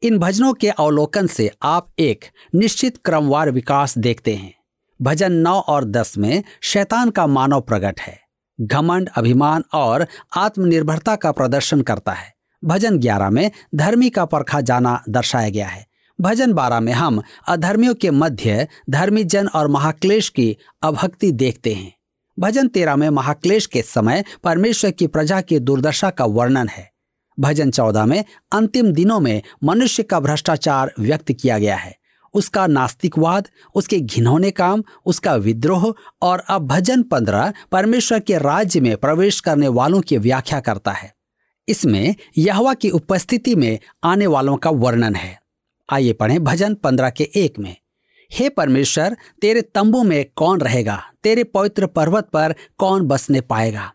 इन 0.02 0.19
भजनों 0.19 0.54
के 0.54 0.69
अवलोकन 0.69 1.26
से 1.26 1.50
आप 1.62 1.92
एक 1.99 2.25
निश्चित 2.54 2.97
क्रमवार 3.04 3.50
विकास 3.50 3.99
देखते 3.99 4.35
हैं। 4.35 4.54
भजन 5.02 5.33
नौ 5.33 5.61
और 5.61 5.85
दस 5.85 6.19
में 6.19 6.45
शैतान 6.61 7.11
का 7.11 7.26
मानव 7.26 7.61
प्रकट 7.61 8.00
है। 8.00 8.21
घमंड, 8.61 9.09
अभिमान 9.16 9.64
और 9.75 10.07
आत्मनिर्भरता 10.37 11.16
का 11.16 11.33
प्रदर्शन 11.33 11.80
करता 11.80 12.12
है। 12.12 12.35
भजन 12.64 12.99
ग्यारह 12.99 13.30
में 13.30 13.50
धर्मी 13.75 14.11
का 14.11 14.25
परखा 14.25 14.61
जाना 14.61 15.02
दर्शाया 15.09 15.49
गया 15.49 15.69
है। 15.69 15.87
भजन 16.21 16.52
बारह 16.52 16.80
में 16.80 16.92
हम 16.92 17.23
अधर्मियों 17.49 17.95
के 17.95 18.11
मध्य 18.11 18.69
धर्मी 18.90 19.25
जन 19.25 19.47
और 19.47 19.69
महाक्लेश 19.69 20.28
की 20.28 20.57
अभक्ति 20.83 21.33
देखते 21.33 21.75
हैं। 21.75 21.92
भजन 22.38 22.69
तेरह 22.69 22.97
में 22.97 23.11
महाक्लेश 23.11 23.66
के 23.66 23.83
समय 23.83 24.25
परमेश्वर 24.45 24.90
की 24.90 25.07
प्रजा 25.07 25.40
की 25.40 25.59
दुर्दशा 25.59 26.11
का 26.11 26.25
वर्णन 26.25 26.69
है। 26.69 26.90
भजन 27.40 27.70
चौदह 27.70 28.06
में 28.06 28.25
अंतिम 28.52 28.92
दिनों 28.92 29.20
में 29.20 29.42
मनुष्य 29.64 30.02
का 30.02 30.20
भ्रष्टाचार 30.20 30.92
व्यक्त 30.99 31.32
किया 31.32 31.59
गया 31.59 31.76
है। 31.76 31.97
उसका 32.35 32.66
नास्तिकवाद, 32.66 33.49
उसके 33.75 34.00
घिनौने 34.00 34.50
काम, 34.50 34.85
उसका 35.06 35.35
विद्रोह 35.35 35.94
और 36.23 36.38
अब 36.38 36.66
भजन 36.66 37.02
पंद्रह 37.02 37.52
परमेश्वर 37.73 38.20
के 38.20 38.38
राज्य 38.38 38.80
में 38.80 38.97
प्रवेश 38.97 39.40
करने 39.40 39.68
वालों 39.68 40.00
की 40.00 40.18
व्याख्या 40.18 40.61
करता 40.61 40.90
है। 40.90 41.14
इसमें 41.68 42.14
यहवा 42.38 42.75
की 42.75 42.90
उपस्थिति 42.90 43.54
में 43.54 43.78
आने 44.04 44.26
वालों 44.26 44.56
का 44.56 44.70
वर्णन 44.70 45.14
है। 45.14 45.42
आइए 45.92 46.12
पढ़ें 46.12 46.44
भजन 46.44 46.75
पंद्रह 46.75 47.11
के 47.11 47.30
एक 47.37 47.59
में। 47.59 47.76
हे 48.32 48.49
परमेश्वर, 48.49 49.16
तेरे 49.42 49.62
तंबू 49.62 50.02
में 50.02 50.26
कौन 50.37 50.61
रहेगा? 50.61 51.02
तेरे 51.23 51.44
पवित्र 51.44 51.87
पर्वत 51.87 52.28
पर 52.32 52.54
कौन 52.78 53.02
बसने 53.02 53.40
पाएगा? 53.40 53.92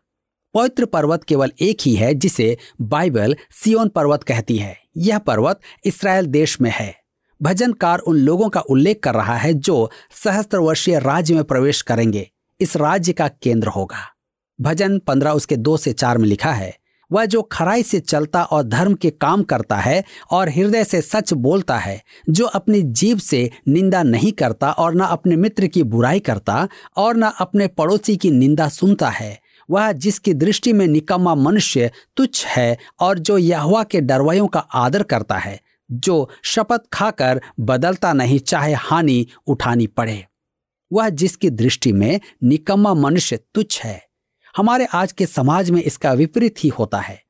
पवित्र 0.56 0.86
पर्वत 0.86 1.24
केवल 1.24 1.52
एक 1.62 1.78
ही 1.82 1.96
है, 1.96 2.14
जिसे 2.14 2.58
बाइबल 2.82 3.36
सियोन 3.52 3.88
पर्वत 3.88 4.24
कहती 4.24 4.58
है। 4.58 4.78
यह 4.98 5.18
पर्वत 5.18 5.60
इसराइल 5.86 6.26
देश 6.26 6.62
में 6.62 6.72
है। 6.74 6.96
भजनकार 7.42 8.00
उन 8.00 8.16
लोगों 8.16 8.50
का 8.50 8.60
उल्लेख 8.60 9.00
कर 9.04 9.14
रहा 9.14 9.36
है 9.36 9.54
जो 9.54 9.90
सहस्त्र 10.24 10.58
वर्षीय 10.58 11.00
राज्य 11.00 11.34
में 11.34 11.44
प्रवेश 11.44 11.82
करेंगे। 11.82 12.30
इस 12.60 12.78
राज्य 12.78 13.14
का 13.14 13.28
केंद्र 13.28 13.68
होगा। 13.68 13.98
भजन 14.60 14.98
पंद्रह 15.00 15.32
उसके 15.32 15.56
दो 15.56 15.78
से 15.78 15.94
चार 15.94 16.18
में 16.18 16.28
लिखा 16.28 16.52
है, 16.52 16.76
वह 17.12 17.26
जो 17.26 17.42
खराई 17.42 17.84
से 17.84 18.00
चलता 18.00 18.44
और 18.44 18.64
धर्म 18.64 18.94
के 18.94 19.10
काम 19.10 19.44
करता 19.44 19.76
है 19.76 20.04
और 20.32 20.50
हृदय 20.50 20.84
से 20.84 21.02
सच 21.02 21.34
बोलता 21.34 21.78
है, 21.78 22.02
जो 22.30 22.46
अपनी 22.46 22.82
जीव 22.82 23.18
से 23.18 23.50
निंदा 23.68 24.04
नहीं 24.04 24.32
करता 24.32 24.72
और 24.72 24.96
न 24.96 25.00
अपने 25.00 25.36
मित्र 25.36 25.68
की 25.68 25.84
बुराई 25.84 26.20
करता 26.20 26.68
और 26.98 27.18
न 27.18 27.32
अपने 27.40 27.68
पड़ोसी 27.68 28.18
की 28.18 28.32
निंदा 28.32 28.70
सुनता 28.70 29.10
है 29.10 29.45
वह 29.70 29.92
जिसकी 29.92 30.34
दृष्टि 30.34 30.74
में 30.74 30.88
निकम्मा 30.88 31.36
मनुष्य 31.36 31.92
तुच्छ 32.18 32.46
है 32.46 32.78
और 33.00 33.20
जो 33.20 33.38
यहवा 33.38 33.84
के 33.84 34.02
डरवयों 34.02 34.48
का 34.48 34.60
आदर 34.60 35.04
करता 35.04 35.38
है, 35.38 35.62
जो 35.92 36.30
शपथ 36.44 36.80
खाकर 36.94 37.42
बदलता 37.60 38.14
नहीं, 38.14 38.40
चाहे 38.40 38.74
हानि 38.74 39.28
उठानी 39.48 39.88
पड़े। 39.88 40.28
वह 40.94 41.10
जिसकी 41.10 41.50
दृष्टि 41.50 41.92
में 41.92 42.22
निकम्मा 42.44 42.94
मनुष्य 42.94 43.38
तुच्छ 43.38 43.82
है, 43.82 44.08
हमारे 44.58 44.86
आज 44.86 45.12
के 45.12 45.26
समाज 45.26 45.72
में 45.72 45.82
इसका 45.82 46.14
विपरीत 46.14 46.56
ही 46.60 46.70
होता 46.70 47.00
है। 47.00 47.24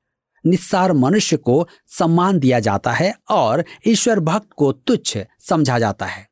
निस्सार 0.46 0.94
मनुष्य 0.94 1.38
को 1.38 1.68
सम्मान 1.88 2.40
दिया 2.40 2.60
जाता 2.60 2.92
है 2.92 3.16
और 3.30 3.66
ईश्वर 3.88 4.20
भक्त 4.20 4.50
को 4.56 4.72
तुच्छ 4.72 5.18
समझा 5.40 5.80
जाता 5.80 6.06
है। 6.06 6.30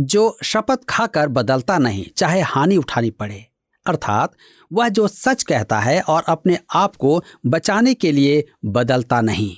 जो 0.00 0.38
शपथ 0.42 0.78
खाकर 0.88 1.28
बदलता 1.28 1.78
नहीं, 1.78 2.06
चाहे 2.16 2.40
हानि 2.40 2.76
उठानी 2.76 3.10
पड़े। 3.10 3.46
अर्थात 3.86 4.32
वह 4.70 4.88
जो 4.88 5.08
सच 5.08 5.42
कहता 5.42 5.80
है 5.80 6.00
और 6.00 6.22
अपने 6.28 6.58
आप 6.74 6.96
को 6.96 7.20
बचाने 7.46 7.94
के 7.94 8.12
लिए 8.12 8.44
बदलता 8.64 9.20
नहीं। 9.20 9.56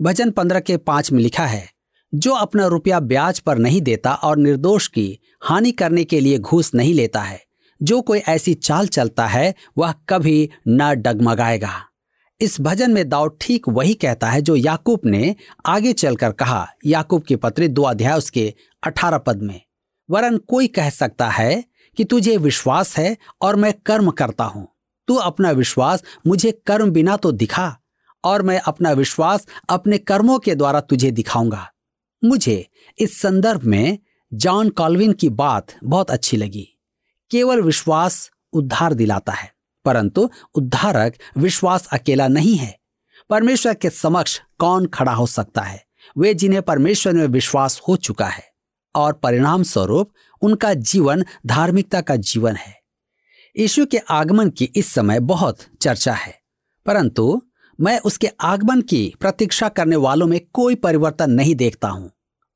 भजन 0.00 0.30
पंद्रह 0.30 0.60
के 0.60 0.76
पाँच 0.76 1.12
में 1.12 1.22
लिखा 1.22 1.46
है, 1.46 1.68
जो 2.12 2.32
अपना 2.32 2.66
रुपया 2.66 3.00
ब्याज 3.00 3.38
पर 3.40 3.58
नहीं 3.58 3.80
देता 3.80 4.12
और 4.14 4.36
निर्दोष 4.36 4.86
की 4.86 5.18
हानि 5.42 5.72
करने 5.72 6.04
के 6.04 6.20
लिए 6.20 6.38
घूस 6.38 6.74
नहीं 6.74 6.94
लेता 6.94 7.22
है, 7.22 7.40
जो 7.80 8.00
कोई 8.00 8.18
ऐसी 8.18 8.54
चाल 8.54 8.86
चलता 8.86 9.26
है, 9.26 9.54
वह 9.78 9.94
कभी 10.08 10.48
न 10.68 10.94
डगमगाएगा। 10.94 11.72
इस 12.40 12.60
भजन 12.60 12.90
में 12.90 13.08
दाऊद 13.08 13.36
ठीक 13.40 13.68
वही 13.68 13.94
कहता 13.94 14.30
है 14.30 14.42
जो 14.42 14.56
याकूब 14.56 15.00
ने 15.04 15.34
आगे 15.66 15.92
चलकर 15.92 16.32
कहा, 16.32 16.66
याकूब 16.86 17.22
की 17.22 17.36
पत्री 17.36 17.68
दो 17.68 17.82
अध्याय 17.82 18.18
उसके 18.18 18.52
अठारह 18.82 19.18
पद 19.18 19.42
में। 19.42 19.60
वरन 20.08 20.36
कोई 20.38 20.66
कह 20.66 20.90
सकता 20.90 21.28
है 21.28 21.64
कि 21.98 22.04
तुझे 22.04 22.36
विश्वास 22.36 22.96
है 22.96 23.16
और 23.42 23.56
मैं 23.56 23.72
कर्म 23.86 24.10
करता 24.10 24.44
हूँ। 24.44 24.66
तू 25.08 25.14
अपना 25.14 25.50
विश्वास 25.50 26.02
मुझे 26.26 26.50
कर्म 26.66 26.90
बिना 26.90 27.16
तो 27.16 27.32
दिखा 27.32 27.76
और 28.24 28.42
मैं 28.42 28.58
अपना 28.60 28.90
विश्वास 28.92 29.46
अपने 29.68 29.98
कर्मों 29.98 30.38
के 30.38 30.54
द्वारा 30.54 30.80
तुझे 30.80 31.10
दिखाऊँगा। 31.10 31.66
मुझे 32.22 32.66
इस 32.98 33.20
संदर्भ 33.20 33.62
में 33.62 33.98
जॉन 34.32 34.70
कॉल्विन 34.70 35.12
की 35.12 35.28
बात 35.28 35.74
बहुत 35.84 36.10
अच्छी 36.10 36.36
लगी। 36.36 36.66
केवल 37.30 37.62
विश्वास 37.62 38.30
उद्धार 38.52 38.94
दिलाता 38.94 39.32
है, 39.32 39.52
परंतु 39.84 40.28
उद्धारक 40.54 41.14
विश्वास 41.36 41.88
अकेला 41.92 42.28
नहीं 42.28 42.56
है। 42.56 42.78
परमेश्वर 43.30 43.74
के 43.74 43.90
समक्ष 43.90 44.40
कौन 44.58 44.86
खड़ा 44.86 45.12
हो 45.12 45.26
सकता 45.26 45.62
है? 45.62 45.84
वे 46.16 46.34
जिन्हें 46.34 46.62
परमेश्वर 46.62 47.12
में 47.12 47.26
विश्वास 47.26 47.80
हो 47.88 47.96
चुका 47.96 48.26
है। 48.26 48.44
और 48.94 49.12
परिणाम 49.12 49.62
स्वरूप 49.62 50.10
उनका 50.42 50.72
जीवन, 50.74 51.24
धार्मिकता 51.46 52.00
का 52.00 52.16
जीवन 52.16 52.56
है। 52.56 52.76
यीशु 53.56 53.86
के 53.86 53.98
आगमन 53.98 54.50
की 54.50 54.64
इस 54.76 54.92
समय 54.94 55.20
बहुत 55.20 55.58
चर्चा 55.80 56.12
है, 56.12 56.34
परंतु 56.86 57.40
मैं 57.78 57.98
उसके 58.00 58.28
आगमन 58.40 58.80
की 58.80 59.14
प्रतीक्षा 59.20 59.68
करने 59.68 59.96
वालों 59.96 60.26
में 60.26 60.40
कोई 60.52 60.74
परिवर्तन 60.74 61.30
नहीं 61.30 61.54
देखता 61.54 61.88
हूँ। 61.88 62.10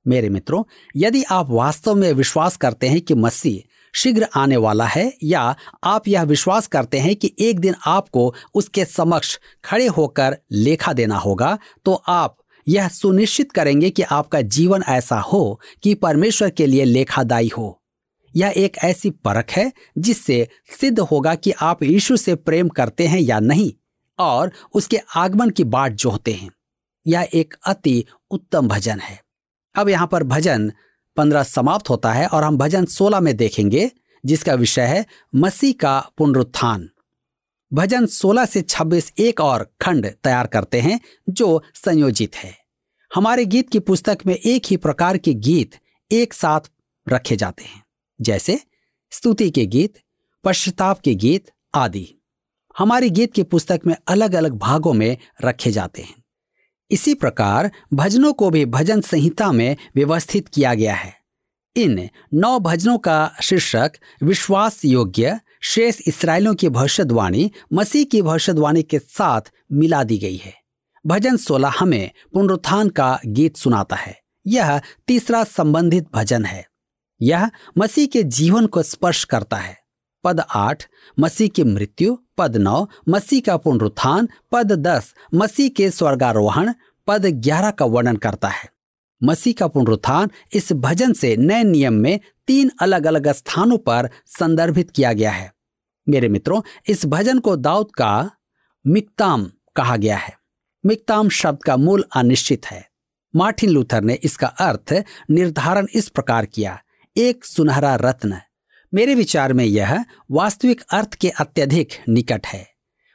मेरे 0.06 0.28
मित्रों, 0.28 0.62
यदि 0.96 1.22
आप 1.22 1.50
वास्तव 1.50 1.94
में 1.94 2.12
विश्वास 2.12 2.56
करते 2.56 2.88
हैं 2.88 3.00
कि 3.00 3.14
मसीह 3.14 3.60
शीघ्र 3.94 4.26
आने 4.36 4.56
वाला 4.56 4.84
है 4.84 5.12
या 5.24 5.54
आप 5.84 6.08
यह 6.08 6.22
विश्वास 6.22 6.66
करते 6.66 6.98
हैं 6.98 7.14
कि 7.16 7.34
एक 7.38 7.58
दिन 7.60 7.74
आपको 7.86 8.34
उसके 8.54 8.84
समक्ष 8.84 9.38
खड़े 9.64 9.86
होकर 9.86 10.36
लेखा 10.52 10.92
देना 10.92 11.16
होगा 11.16 11.58
तो 11.84 11.94
आप 11.94 12.36
यह 12.68 12.88
सुनिश्चित 12.88 13.52
करेंगे 13.52 13.90
कि 13.90 14.02
आपका 14.02 14.40
जीवन 14.40 14.82
ऐसा 14.88 15.18
हो 15.20 15.60
कि 15.82 15.94
परमेश्वर 15.94 16.50
के 16.50 16.66
लिए 16.66 16.84
लेखादायी 16.84 17.48
हो। 17.48 17.78
यह 18.36 18.52
एक 18.56 18.76
ऐसी 18.84 19.10
परख 19.10 19.50
है 19.50 19.72
जिससे 19.98 20.48
सिद्ध 20.80 21.00
होगा 21.00 21.34
कि 21.34 21.50
आप 21.50 21.82
यीशु 21.82 22.16
से 22.16 22.34
प्रेम 22.34 22.68
करते 22.68 23.06
हैं 23.06 23.20
या 23.20 23.40
नहीं 23.40 23.72
और 24.18 24.52
उसके 24.74 25.00
आगमन 25.16 25.50
की 25.50 25.64
बाट 25.64 25.92
जोहते 25.92 26.32
हैं। 26.32 26.50
यह 27.06 27.28
एक 27.34 27.54
अति 27.66 28.04
उत्तम 28.30 28.68
भजन 28.68 29.00
है। 29.00 29.20
अब 29.74 29.88
यहाँ 29.88 30.06
पर 30.06 30.22
भजन 30.22 30.72
पंद्रह 31.16 31.42
समाप्त 31.42 31.90
होता 31.90 32.12
है 32.12 32.26
और 32.26 32.44
हम 32.44 32.58
भजन 32.58 32.84
सोलह 32.84 33.20
में 33.20 33.36
देखेंगे, 33.36 33.90
जिसका 34.26 34.54
विषय 34.54 34.82
है 34.82 35.06
मसीह 35.34 35.74
का 35.80 36.10
पुनरुत्थान। 36.18 36.88
भजन 37.74 38.06
16 38.06 38.44
से 38.44 38.62
26 38.62 39.12
एक 39.18 39.40
और 39.40 39.70
खंड 39.80 40.06
तैयार 40.06 40.46
करते 40.46 40.80
हैं, 40.80 41.00
जो 41.28 41.62
संयोजित 41.74 42.36
है। 42.36 42.56
हमारे 43.14 43.44
गीत 43.44 43.70
की 43.70 43.78
पुस्तक 43.78 44.18
में 44.26 44.34
एक 44.34 44.62
ही 44.70 44.76
प्रकार 44.76 45.16
के 45.16 45.34
गीत 45.34 45.76
एक 46.12 46.34
साथ 46.34 46.60
रखे 47.08 47.36
जाते 47.36 47.64
हैं, 47.64 47.82
जैसे 48.20 48.60
स्तुति 49.10 49.50
के 49.50 49.66
गीत, 49.66 49.94
पश्चाताप 50.44 51.00
के 51.00 51.14
गीत 51.14 51.50
आदि। 51.74 52.06
हमारी 52.78 53.10
गीत 53.10 53.32
की 53.32 53.42
पुस्तक 53.42 53.80
में 53.86 53.94
अलग 54.08 54.34
अलग 54.34 54.52
भागों 54.52 54.92
में 54.92 55.16
रखे 55.44 55.70
जाते 55.70 56.02
हैं। 56.02 56.22
इसी 56.90 57.14
प्रकार 57.14 57.70
भजनों 57.94 58.32
को 58.32 58.50
भी 58.50 58.64
भजन 58.66 59.00
संहिता 59.00 59.52
में 59.52 59.76
व्यवस्थित 59.96 60.48
किया 60.48 60.74
गया 60.74 60.94
है। 60.94 61.14
इन 61.76 62.08
नौ 62.34 62.58
भजनों 62.58 62.98
का 62.98 63.34
शीर्षक 63.42 63.92
विश्वास 64.22 64.84
योग्य 64.84 65.40
शेष 65.64 66.00
इसराइलों 66.06 66.54
की 66.54 66.68
भविष्यवाणी, 66.68 67.52
मसीह 67.72 68.04
की 68.04 68.22
भविष्यवाणी 68.22 68.82
के 68.82 68.98
साथ 68.98 69.40
मिला 69.72 70.04
दी 70.04 70.18
गई 70.18 70.36
है। 70.36 70.54
भजन 71.06 71.36
16 71.36 71.74
हमें 71.78 72.10
पुनरुत्थान 72.32 72.88
का 72.88 73.20
गीत 73.26 73.56
सुनाता 73.56 73.96
है। 73.96 74.20
यह 74.46 74.80
तीसरा 75.06 75.44
संबंधित 75.44 76.06
भजन 76.14 76.44
है। 76.44 76.66
यह 77.22 77.50
मसीह 77.78 78.06
के 78.06 78.22
जीवन 78.22 78.66
को 78.66 78.82
स्पर्श 78.82 79.24
करता 79.24 79.56
है। 79.56 79.78
पद 80.24 80.40
आठ, 80.54 80.86
मसीह 81.18 81.48
की 81.48 81.64
मृत्यु। 81.64 82.18
पद 82.38 82.56
नौ, 82.56 82.88
मसीह 83.08 83.40
का 83.46 83.56
पुनरुत्थान। 83.56 84.28
पद 84.52 84.72
दस, 84.72 85.14
मसीह 85.34 85.68
के 85.68 85.90
स्वर्गारोहण। 85.90 86.72
पद 87.06 87.26
ग्यारह 87.26 87.70
का 87.70 87.84
वर्णन 87.84 88.16
करता 88.16 88.48
है। 88.48 88.71
मसीह 89.24 89.54
का 89.58 89.66
पुनरुत्थान 89.66 90.30
इस 90.52 90.72
भजन 90.72 91.12
से 91.12 91.36
नए 91.36 91.64
नियम 91.64 91.92
में 91.92 92.20
तीन 92.46 92.70
अलग 92.80 93.06
अलग 93.06 93.28
स्थानों 93.28 93.78
पर 93.78 94.10
संदर्भित 94.26 94.90
किया 94.90 95.12
गया 95.12 95.30
है। 95.30 95.54
मेरे 96.08 96.28
मित्रों, 96.28 96.62
इस 96.88 97.06
भजन 97.06 97.38
को 97.38 97.56
दाऊद 97.56 97.92
का 97.94 98.30
मिक्ताम 98.86 99.50
कहा 99.76 99.96
गया 99.96 100.16
है। 100.16 100.38
मिक्ताम 100.86 101.28
शब्द 101.28 101.62
का 101.62 101.76
मूल 101.76 102.04
अनिश्चित 102.16 102.66
है। 102.66 102.88
मार्टिन 103.36 103.70
लूथर 103.70 104.02
ने 104.02 104.14
इसका 104.14 104.46
अर्थ 104.46 105.04
निर्धारण 105.30 105.86
इस 105.94 106.08
प्रकार 106.08 106.46
किया, 106.46 106.82
एक 107.16 107.44
सुनहरा 107.44 107.94
रत्न। 107.94 108.40
मेरे 108.94 109.14
विचार 109.14 109.52
में 109.52 109.64
यह 109.64 110.04
वास्तविक 110.30 110.80
अर्थ 110.80 111.14
के 111.14 111.28
अत्यधिक 111.28 111.88
निकट 112.08 112.46
है। 112.46 112.68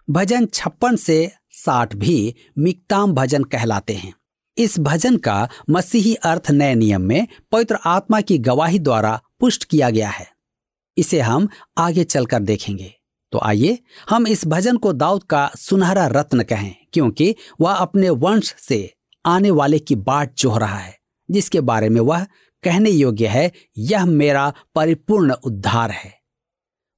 भजन 0.10 0.46
छप्पन 0.46 0.96
से 0.96 1.32
साठ 1.52 1.96
भी 1.96 2.36
मिक्ताम 2.58 3.14
भजन 3.14 3.44
कहलाते 3.44 3.94
हैं। 3.94 4.14
इस 4.58 4.80
भजन 4.80 5.18
का 5.18 5.50
मसीही 5.70 6.14
अर्थ 6.16 6.52
नए 6.52 6.76
नियम 6.76 7.02
में 7.02 7.28
पवित्र 7.52 7.78
आत्मा 7.86 8.22
की 8.22 8.38
गवाही 8.38 8.80
द्वारा 8.80 9.22
पुष्ट 9.40 9.64
किया 9.64 9.90
गया 9.90 10.10
है। 10.10 10.28
इसे 10.98 11.20
हम 11.20 11.48
आगे 11.78 12.04
चलकर 12.04 12.40
देखेंगे। 12.40 12.94
तो 13.32 13.40
आइए, 13.44 13.80
हम 14.10 14.28
इस 14.28 14.46
भजन 14.48 14.78
को 14.78 14.94
दाऊद 14.94 15.24
का 15.24 15.50
सुनहरा 15.58 16.08
रत्न 16.08 16.44
कहें, 16.44 16.76
क्योंकि 16.94 17.36
वह 17.62 17.74
अपने 17.74 18.10
वंश 18.10 18.56
से 18.60 18.94
आने 19.26 19.52
वाले 19.52 19.80
की 19.80 19.96
बाट 19.96 20.36
जोह 20.38 20.60
रहा 20.60 20.78
है, 20.78 20.98
जिसके 21.32 21.62
बारे 21.62 21.90
में 21.90 22.02
वह 22.02 22.26
कहने 22.64 22.90
योग्य 22.90 23.28
है, 23.28 23.52
यह 23.78 24.06
मेरा 24.06 24.54
परिपूर्ण 24.76 25.34
उद्धार 25.34 25.92
है। 25.92 26.14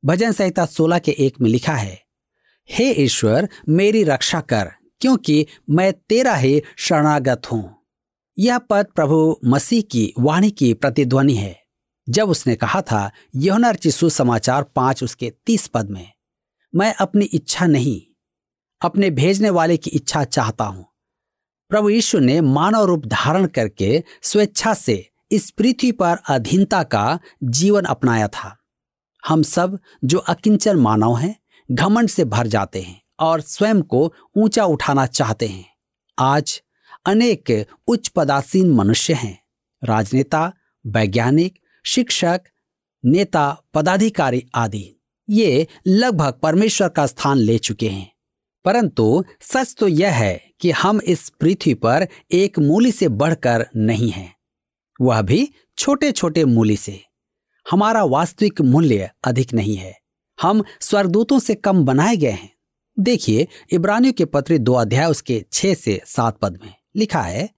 भजन 0.05 0.31
संहिता 0.31 0.65
सोलह 0.65 0.99
के 0.99 1.15
एक 1.19 1.41
में 1.41 1.49
लिखा 1.49 1.73
है, 1.73 2.01
हे 2.69 2.91
ईश्वर, 2.93 3.49
मेरी 3.69 4.03
रक्षा 4.03 4.41
कर 4.41 4.71
क्योंकि 5.01 5.45
मैं 5.69 5.91
तेरा 6.09 6.35
ही 6.35 6.61
शरणागत 6.77 7.51
हूँ। 7.51 7.75
यह 8.37 8.57
पद 8.57 8.87
प्रभु 8.95 9.39
मसीह 9.45 9.81
की 9.81 10.13
वाणी 10.19 10.51
की 10.51 10.73
प्रतिध्वनि 10.73 11.33
है। 11.33 11.57
जब 12.07 12.29
उसने 12.29 12.55
कहा 12.55 12.81
था 12.81 13.09
यौनर 13.35 13.75
चिशु 13.75 14.09
समाचार 14.09 14.63
पाँच 14.63 15.03
उसके 15.03 15.31
तीस 15.45 15.67
पद 15.67 15.89
में, 15.89 16.11
मैं 16.73 16.93
अपनी 16.93 17.25
इच्छा 17.25 17.65
नहीं, 17.65 18.01
अपने 18.81 19.09
भेजने 19.09 19.49
वाले 19.49 19.77
की 19.77 19.89
इच्छा 19.89 20.23
चाहता 20.23 20.63
हूँ। 20.63 20.85
प्रभु 21.71 21.89
यीशु 21.89 22.19
ने 22.19 22.39
मानव 22.41 22.83
रूप 22.83 23.05
धारण 23.05 23.45
करके 23.47 24.03
स्वेच्छा 24.21 24.73
से 24.73 25.05
इस 25.31 25.49
पृथ्वी 25.51 25.91
पर 25.91 26.17
अधीनता 26.29 26.83
का 26.83 27.19
जीवन 27.43 27.85
अपनाया 27.85 28.27
था। 28.27 28.55
हम 29.23 29.43
सब 29.43 29.77
जो 30.03 30.17
अकिंचन 30.17 30.77
मानव 30.77 31.15
हैं, 31.15 31.35
घमंड 31.69 32.09
से 32.09 32.25
भर 32.25 32.47
जाते 32.47 32.81
हैं। 32.81 33.01
और 33.19 33.41
स्वयं 33.41 33.81
को 33.81 34.13
ऊँचा 34.37 34.65
उठाना 34.65 35.05
चाहते 35.05 35.47
हैं। 35.47 35.65
आज 36.19 36.61
अनेक 37.05 37.65
उच्च 37.87 38.07
पदासीन 38.07 38.71
मनुष्य 38.71 39.13
हैं। 39.13 39.43
राजनेता, 39.83 40.53
वैज्ञानिक, 40.87 41.59
शिक्षक, 41.85 42.41
नेता, 43.05 43.61
पदाधिकारी 43.73 44.45
आदि, 44.55 44.95
ये 45.29 45.67
लगभग 45.87 46.33
परमेश्वर 46.33 46.89
का 46.89 47.05
स्थान 47.05 47.37
ले 47.37 47.57
चुके 47.57 47.89
हैं। 47.89 48.15
परंतु 48.65 49.23
सच 49.41 49.75
तो 49.79 49.87
यह 49.87 50.11
है 50.11 50.51
कि 50.59 50.71
हम 50.71 51.01
इस 51.01 51.29
पृथ्वी 51.29 51.73
पर 51.73 52.07
एक 52.31 52.59
मूली 52.59 52.91
से 52.91 53.07
बढ़कर 53.07 53.69
नहीं 53.75 54.11
हैं। 54.11 54.35
वह 55.01 55.21
भी 55.21 55.53
छोटे 55.77 56.11
छोटे 56.11 56.45
मूली 56.45 56.77
से। 56.77 57.05
हमारा 57.71 58.03
वास्तविक 58.03 58.61
मूल्य 58.61 59.11
अधिक 59.23 59.53
नहीं 59.53 59.75
है। 59.75 59.99
हम 60.41 60.63
स्वर्गदूतों 60.81 61.39
से 61.39 61.55
कम 61.55 61.85
बनाए 61.85 62.15
गए 62.15 62.31
हैं। 62.31 62.58
देखिए, 62.99 63.47
इब्रानियों 63.71 64.13
के 64.13 64.25
पत्र 64.25 64.57
दो 64.57 64.73
अध्याय 64.73 65.05
उसके 65.05 65.45
छह 65.51 65.73
से 65.73 66.01
सात 66.05 66.37
पद 66.37 66.59
में 66.65 66.73
लिखा 66.95 67.21
है, 67.21 67.49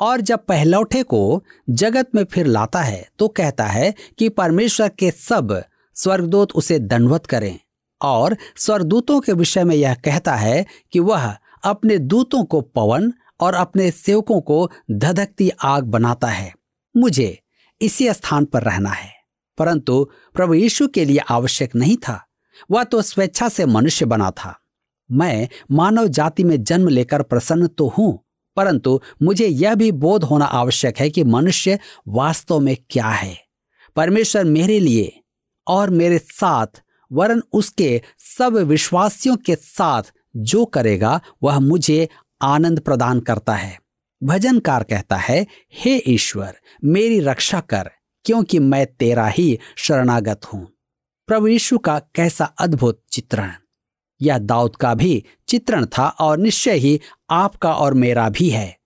और 0.00 0.20
जब 0.20 0.44
पहलौठे 0.44 1.02
को 1.02 1.44
जगत 1.70 2.08
में 2.14 2.24
फिर 2.24 2.46
लाता 2.46 2.82
है 2.82 3.08
तो 3.18 3.28
कहता 3.28 3.64
है 3.64 3.94
कि 4.18 4.28
परमेश्वर 4.28 4.88
के 4.88 5.10
सब 5.10 5.64
स्वर्गदूत 5.94 6.52
उसे 6.52 6.78
दंडवत 6.78 7.26
करें। 7.26 7.58
और 8.02 8.36
स्वर्गदूतों 8.56 9.20
के 9.20 9.32
विषय 9.32 9.64
में 9.64 9.76
यह 9.76 9.94
कहता 9.94 10.34
है 10.36 10.66
कि 10.92 10.98
वह 10.98 11.36
अपने 11.64 11.98
दूतों 11.98 12.44
को 12.44 12.60
पवन 12.60 13.12
और 13.40 13.54
अपने 13.54 13.90
सेवकों 13.90 14.40
को 14.40 14.70
धधकती 14.90 15.50
आग 15.62 15.84
बनाता 15.84 16.28
है। 16.28 16.54
मुझे 16.96 17.42
इसी 17.82 18.12
स्थान 18.12 18.44
पर 18.44 18.62
रहना 18.62 18.90
है। 18.90 19.12
परंतु 19.58 20.10
प्रभु 20.34 20.54
यीशु 20.54 20.88
के 20.88 21.04
लिए 21.04 21.18
आवश्यक 21.18 21.74
नहीं 21.76 21.96
था। 21.96 22.26
वह 22.70 22.84
तो 22.84 23.02
स्वेच्छा 23.02 23.48
से 23.48 23.66
मनुष्य 23.66 24.04
बना 24.04 24.30
था। 24.30 24.60
मैं 25.10 25.48
मानव 25.70 26.06
जाति 26.08 26.44
में 26.44 26.62
जन्म 26.62 26.88
लेकर 26.88 27.22
प्रसन्न 27.22 27.66
तो 27.68 27.86
हूँ, 27.88 28.18
परंतु 28.56 29.00
मुझे 29.22 29.46
यह 29.46 29.74
भी 29.74 29.90
बोध 29.92 30.24
होना 30.24 30.44
आवश्यक 30.44 30.98
है 30.98 31.08
कि 31.10 31.24
मनुष्य 31.24 31.78
वास्तव 32.08 32.60
में 32.60 32.76
क्या 32.90 33.08
है। 33.08 33.36
परमेश्वर 33.96 34.44
मेरे 34.44 34.78
लिए 34.80 35.12
और 35.66 35.90
मेरे 35.90 36.18
साथ, 36.18 36.82
वरन 37.10 37.42
उसके 37.52 38.00
सब 38.18 38.56
विश्वासियों 38.58 39.36
के 39.36 39.54
साथ 39.54 40.12
जो 40.36 40.64
करेगा, 40.64 41.20
वह 41.42 41.58
मुझे 41.58 42.08
आनंद 42.40 42.80
प्रदान 42.80 43.20
करता 43.20 43.54
है। 43.54 43.78
भजनकार 44.22 44.82
कहता 44.82 45.16
है, 45.16 45.46
हे 45.74 45.96
ईश्वर, 46.06 46.54
मेरी 46.84 47.20
रक्षा 47.20 47.60
कर, 47.60 47.90
क्योंकि 48.24 48.58
मैं 48.58 48.86
तेरा 48.88 49.26
ही 49.28 49.58
शरणागत 49.76 50.44
हूँ। 50.44 50.66
प्रभु 51.28 51.46
यीशु 51.46 51.78
का 51.78 51.98
कैसा 52.14 52.44
अद्भुत 52.44 53.02
चित्रण। 53.12 53.50
यह 54.22 54.38
दाऊद 54.38 54.76
का 54.76 54.94
भी 54.94 55.24
चित्रण 55.48 55.86
था 55.86 56.08
और 56.08 56.38
निश्चय 56.38 56.72
ही 56.72 57.00
आपका 57.30 57.74
और 57.74 57.94
मेरा 57.94 58.28
भी 58.28 58.48
है। 58.50 58.76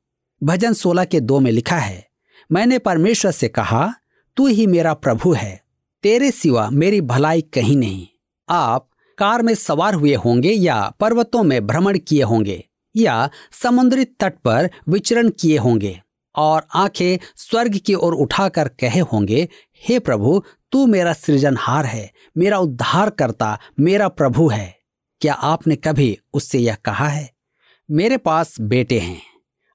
भजन 0.42 0.72
सोलह 0.72 1.04
के 1.04 1.20
दो 1.20 1.40
में 1.40 1.50
लिखा 1.52 1.76
है, 1.76 2.08
मैंने 2.52 2.78
परमेश्वर 2.78 3.30
से 3.30 3.48
कहा, 3.48 3.94
तू 4.36 4.46
ही 4.46 4.66
मेरा 4.66 4.94
प्रभु 4.94 5.32
है, 5.32 5.62
तेरे 6.02 6.30
सिवा 6.30 6.70
मेरी 6.70 7.00
भलाई 7.00 7.42
कहीं 7.42 7.76
नहीं। 7.76 8.06
आप 8.48 8.88
कार 9.18 9.42
में 9.42 9.54
सवार 9.54 9.94
हुए 9.94 10.14
होंगे 10.14 10.52
या 10.52 10.92
पर्वतों 11.00 11.42
में 11.42 11.66
भ्रमण 11.66 11.98
किए 11.98 12.22
होंगे 12.22 12.64
या 12.96 13.30
समुद्री 13.52 14.04
तट 14.04 14.34
पर 14.44 14.70
विचरण 14.88 15.30
किए 15.30 15.58
होंगे 15.58 16.00
और 16.36 16.66
आँखें 16.74 17.18
स्वर्ग 17.36 17.80
की 17.86 17.94
ओर 17.94 18.14
उठाकर 18.14 18.68
कहे 18.68 19.00
होंगे, 19.00 19.48
हे 19.88 19.98
प्रभु, 19.98 20.42
तू 20.72 20.86
मेरा 20.86 21.12
सृजनहार 21.12 21.84
है, 21.84 22.10
मेरा 22.36 22.58
उद्धार 22.58 23.10
करता 23.10 23.58
मेरा 23.80 24.08
प्रभु 24.08 24.48
है। 24.48 24.77
क्या 25.20 25.34
आपने 25.34 25.76
कभी 25.76 26.18
उससे 26.34 26.58
यह 26.58 26.74
कहा 26.74 27.08
है? 27.08 27.32
मेरे 27.90 28.16
पास 28.16 28.60
बेटे 28.60 28.98
हैं। 28.98 29.22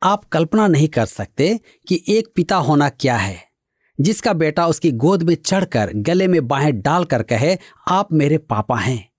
आप 0.03 0.25
कल्पना 0.25 0.67
नहीं 0.67 0.88
कर 0.88 1.06
सकते 1.06 1.60
कि 1.88 2.03
एक 2.08 2.27
पिता 2.36 2.56
होना 2.56 2.89
क्या 2.89 3.17
है। 3.17 3.43
जिसका 4.01 4.34
बेटा 4.34 4.67
उसकी 4.67 4.91
गोद 4.91 5.23
में 5.23 5.36
चढ़कर 5.36 5.91
गले 5.95 6.27
में 6.27 6.47
बाहें 6.47 6.82
डालकर 6.82 7.23
कहे, 7.23 7.58
आप 7.88 8.13
मेरे 8.13 8.38
पापा 8.38 8.77
हैं। 8.77 9.10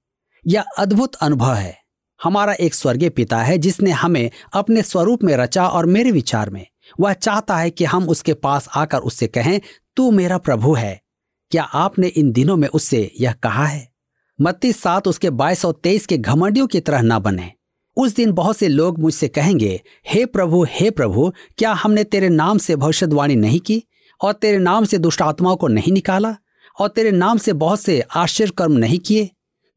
यह 0.47 0.65
अद्भुत 0.79 1.15
अनुभव 1.15 1.55
है। 1.55 1.79
हमारा 2.23 2.53
एक 2.53 2.75
स्वर्गीय 2.75 3.11
पिता 3.11 3.43
है 3.43 3.59
जिसने 3.59 3.91
हमें 3.91 4.31
अपने 4.53 4.83
स्वरूप 4.83 5.23
में 5.23 5.37
रचा 5.37 5.69
और 5.69 5.87
मेरे 5.87 6.11
विचार 6.11 6.51
में। 6.51 6.67
वह 7.01 7.13
चाहता 7.13 7.57
है 7.57 7.71
कि 7.71 7.85
हम 7.85 8.09
उसके 8.09 8.35
पास 8.35 8.69
आकर 8.77 8.99
उससे 8.99 9.27
कहें, 9.27 9.61
तू 9.97 10.11
मेरा 10.11 10.39
प्रभु 10.39 10.75
है। 10.75 11.03
क्या 11.51 11.63
आपने 11.63 12.07
इन 12.07 12.33
दिनों 12.33 12.57
में 12.57 12.69
उससे 12.69 13.15
यह 13.21 13.33
कहा 13.33 13.67
है? 13.67 13.94
मत्ती 14.41 14.73
सात 14.73 15.09
उसके 15.09 15.31
बाईस 15.31 15.65
और 15.65 15.81
तेईस 15.83 16.07
के 16.07 16.19
घमंडियों 16.19 16.67
की 16.67 16.81
तरह 16.81 17.01
न 17.03 17.19
बने। 17.19 17.53
उस 17.97 18.15
दिन 18.15 18.33
बहुत 18.33 18.57
से 18.57 18.69
लोग 18.69 18.99
मुझसे 18.99 19.29
कहेंगे, 19.29 19.83
हे 20.09 20.27
प्रभु 20.27 20.67
हे 20.71 20.91
प्रभु, 20.91 21.33
क्या 21.59 21.73
हमने 21.73 22.05
तेरे 22.05 22.29
नाम 22.29 22.59
से 22.59 22.77
भविष्यवाणी 22.77 23.37
नहीं 23.37 23.61
की? 23.61 23.85
और 24.25 24.33
तेरे 24.33 24.59
नाम 24.59 24.85
से 24.85 24.99
दुष्ट 24.99 25.23
आत्माओं 25.23 25.57
को 25.57 25.69
नहीं 25.69 25.93
निकाला? 25.93 26.37
और 26.81 26.89
तेरे 26.89 27.11
नाम 27.11 27.39
से 27.39 27.53
बहुत 27.53 27.81
से 27.81 28.01
आश्चर्य 28.01 28.53
कर्म 28.59 28.73
नहीं 28.73 28.99
किए? 28.99 29.31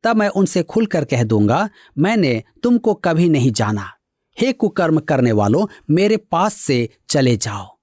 तब 0.04 0.16
मैं 0.16 0.28
उनसे 0.28 0.64
खुलकर 0.64 1.06
कह 1.06 1.24
दूँगा, 1.24 1.70
मैंने 1.98 2.44
तुमको 2.64 2.94
कभी 2.94 3.30
नहीं 3.30 3.52
जाना। 3.52 3.92
हे 4.42 4.54
कुकर्म 4.54 5.00
करने 5.00 5.32
वालों, 5.32 5.68
मेरे 5.90 6.18
पास 6.18 6.54
से 6.54 6.90
चले 7.10 7.38
जाओ। 7.38 7.78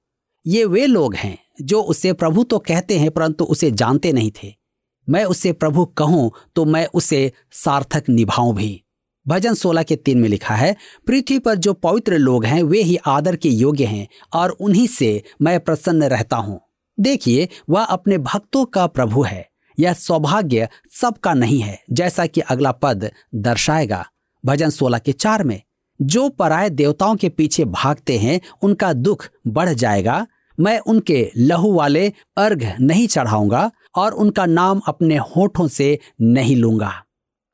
ये 0.46 0.64
वे 0.64 0.86
लोग 0.86 1.14
हैं 1.14 1.38
जो 1.62 1.82
उसे 1.82 2.12
प्रभु 2.12 2.44
तो 2.44 2.58
कहते 2.58 2.98
हैं, 2.98 3.10
परंतु 3.10 3.44
उसे 3.44 3.70
जानते 3.70 4.12
नहीं 4.12 4.32
थे। 4.42 4.63
मैं 5.08 5.24
उसे 5.24 5.52
प्रभु 5.52 5.84
कहूँ 5.84 6.32
तो 6.56 6.64
मैं 6.64 6.86
उसे 6.86 7.32
सार्थक 7.52 8.04
निभाऊं 8.08 8.54
भी। 8.54 8.80
भजन 9.26 9.54
सोलह 9.54 9.82
के 9.82 9.96
तीन 9.96 10.18
में 10.18 10.28
लिखा 10.28 10.54
है, 10.54 10.76
पृथ्वी 11.06 11.38
पर 11.38 11.54
जो 11.54 11.72
पवित्र 11.72 12.18
लोग 12.18 12.44
हैं, 12.44 12.62
वे 12.62 12.82
ही 12.82 12.96
आदर 12.96 13.36
के 13.36 13.48
योग्य 13.48 13.84
हैं, 13.84 14.08
और 14.34 14.50
उन्हीं 14.50 14.86
से 14.86 15.22
मैं 15.42 15.60
प्रसन्न 15.60 16.02
रहता 16.02 16.36
हूँ। 16.36 16.60
देखिए, 17.00 17.48
वह 17.70 17.84
अपने 17.84 18.18
भक्तों 18.18 18.64
का 18.64 18.86
प्रभु 18.86 19.22
है। 19.22 19.48
यह 19.78 19.92
सौभाग्य 19.92 20.68
सबका 21.00 21.34
नहीं 21.34 21.60
है, 21.60 21.82
जैसा 21.92 22.26
कि 22.26 22.40
अगला 22.40 22.72
पद 22.72 23.10
दर्शाएगा। 23.34 24.06
भजन 24.44 24.70
सोलह 24.70 24.98
के 24.98 25.12
चार 25.12 25.44
में, 25.44 25.62
जो 26.02 26.28
पराय 26.28 26.70
देवताओं 26.70 27.16
के 27.16 27.28
पीछे 27.28 27.64
भागते 27.64 28.18
हैं, 28.18 28.40
उनका 28.62 28.92
दुख 28.92 29.28
बढ़ 29.46 29.68
जाएगा 29.68 30.26
मैं 30.60 30.78
उनके 30.78 31.32
लहू 31.36 31.72
वाले 31.72 32.12
अर्घ 32.36 32.72
नहीं 32.80 33.08
चढ़ाऊँगा 33.08 33.70
और 33.94 34.12
उनका 34.12 34.46
नाम 34.46 34.80
अपने 34.88 35.16
होठों 35.16 35.68
से 35.68 35.98
नहीं 36.20 36.56
लूँगा। 36.56 36.92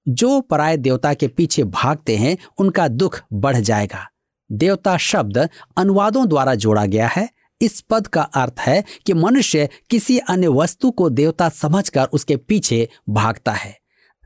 जो 0.08 0.40
पराये 0.40 0.76
देवता 0.76 1.14
के 1.14 1.28
पीछे 1.28 1.64
भागते 1.64 2.16
हैं, 2.16 2.38
उनका 2.58 2.88
दुख 2.88 3.20
बढ़ 3.32 3.56
जाएगा। 3.56 4.08
देवता 4.52 4.96
शब्द 4.96 5.48
अनुवादों 5.76 6.28
द्वारा 6.28 6.54
जोड़ा 6.54 6.86
गया 6.86 7.06
है। 7.06 7.28
इस 7.62 7.80
पद 7.80 8.06
का 8.06 8.22
अर्थ 8.22 8.54
है 8.60 8.84
कि 9.06 9.12
मनुष्य 9.12 9.68
किसी 9.90 10.18
अन्य 10.18 10.48
वस्तु 10.48 10.90
को 10.90 11.10
देवता 11.10 11.48
समझकर 11.48 12.04
उसके 12.04 12.36
पीछे 12.36 12.88
भागता 13.08 13.52
है। 13.52 13.78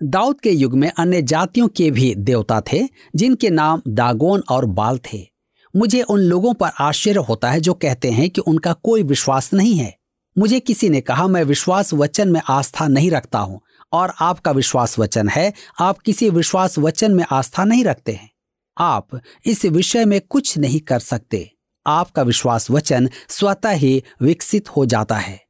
दाऊद 0.02 0.40
के 0.40 0.50
युग 0.50 0.74
में 0.74 0.92
अन्य 0.98 1.22
जातियों 1.22 1.68
के 1.68 1.90
भी 1.90 2.14
देवता 2.14 2.62
थे, 2.72 2.88
जिनके 3.16 3.50
नाम 3.50 3.82
दागोन 3.88 4.42
और 4.50 4.64
बाल 4.64 4.98
थे। 4.98 5.34
मुझे 5.76 6.02
उन 6.02 6.20
लोगों 6.20 6.54
पर 6.54 6.70
आश्चर्य 6.80 7.20
होता 7.20 7.50
है 7.50 7.60
जो 7.60 7.74
कहते 7.74 8.10
हैं 8.10 8.30
कि 8.30 8.40
उनका 8.40 8.72
कोई 8.72 9.02
विश्वास 9.02 9.54
नहीं 9.54 9.74
है। 9.74 9.96
मुझे 10.38 10.60
किसी 10.60 10.88
ने 10.88 11.00
कहा, 11.00 11.26
मैं 11.26 11.44
विश्वास 11.44 11.94
वचन 11.94 12.28
में 12.28 12.40
आस्था 12.48 12.88
नहीं 12.88 13.10
रखता 13.10 13.38
हूँ, 13.38 13.60
और 13.92 14.12
आपका 14.20 14.50
विश्वास 14.50 14.98
वचन 14.98 15.28
है, 15.28 15.52
आप 15.80 15.98
किसी 15.98 16.30
विश्वास 16.30 16.78
वचन 16.78 17.12
में 17.12 17.24
आस्था 17.30 17.64
नहीं 17.64 17.84
रखते 17.84 18.12
हैं। 18.12 18.30
आप 18.78 19.20
इस 19.46 19.64
विषय 19.64 20.04
में 20.04 20.20
कुछ 20.20 20.58
नहीं 20.58 20.80
कर 20.80 20.98
सकते। 20.98 21.50
आपका 21.87 22.22
विश्वास 22.22 22.70
वचन 22.70 23.10
स्वतः 23.28 23.70
ही 23.70 24.02
विकसित 24.22 24.68
हो 24.68 24.87
जाता 24.87 25.16
है। 25.16 25.44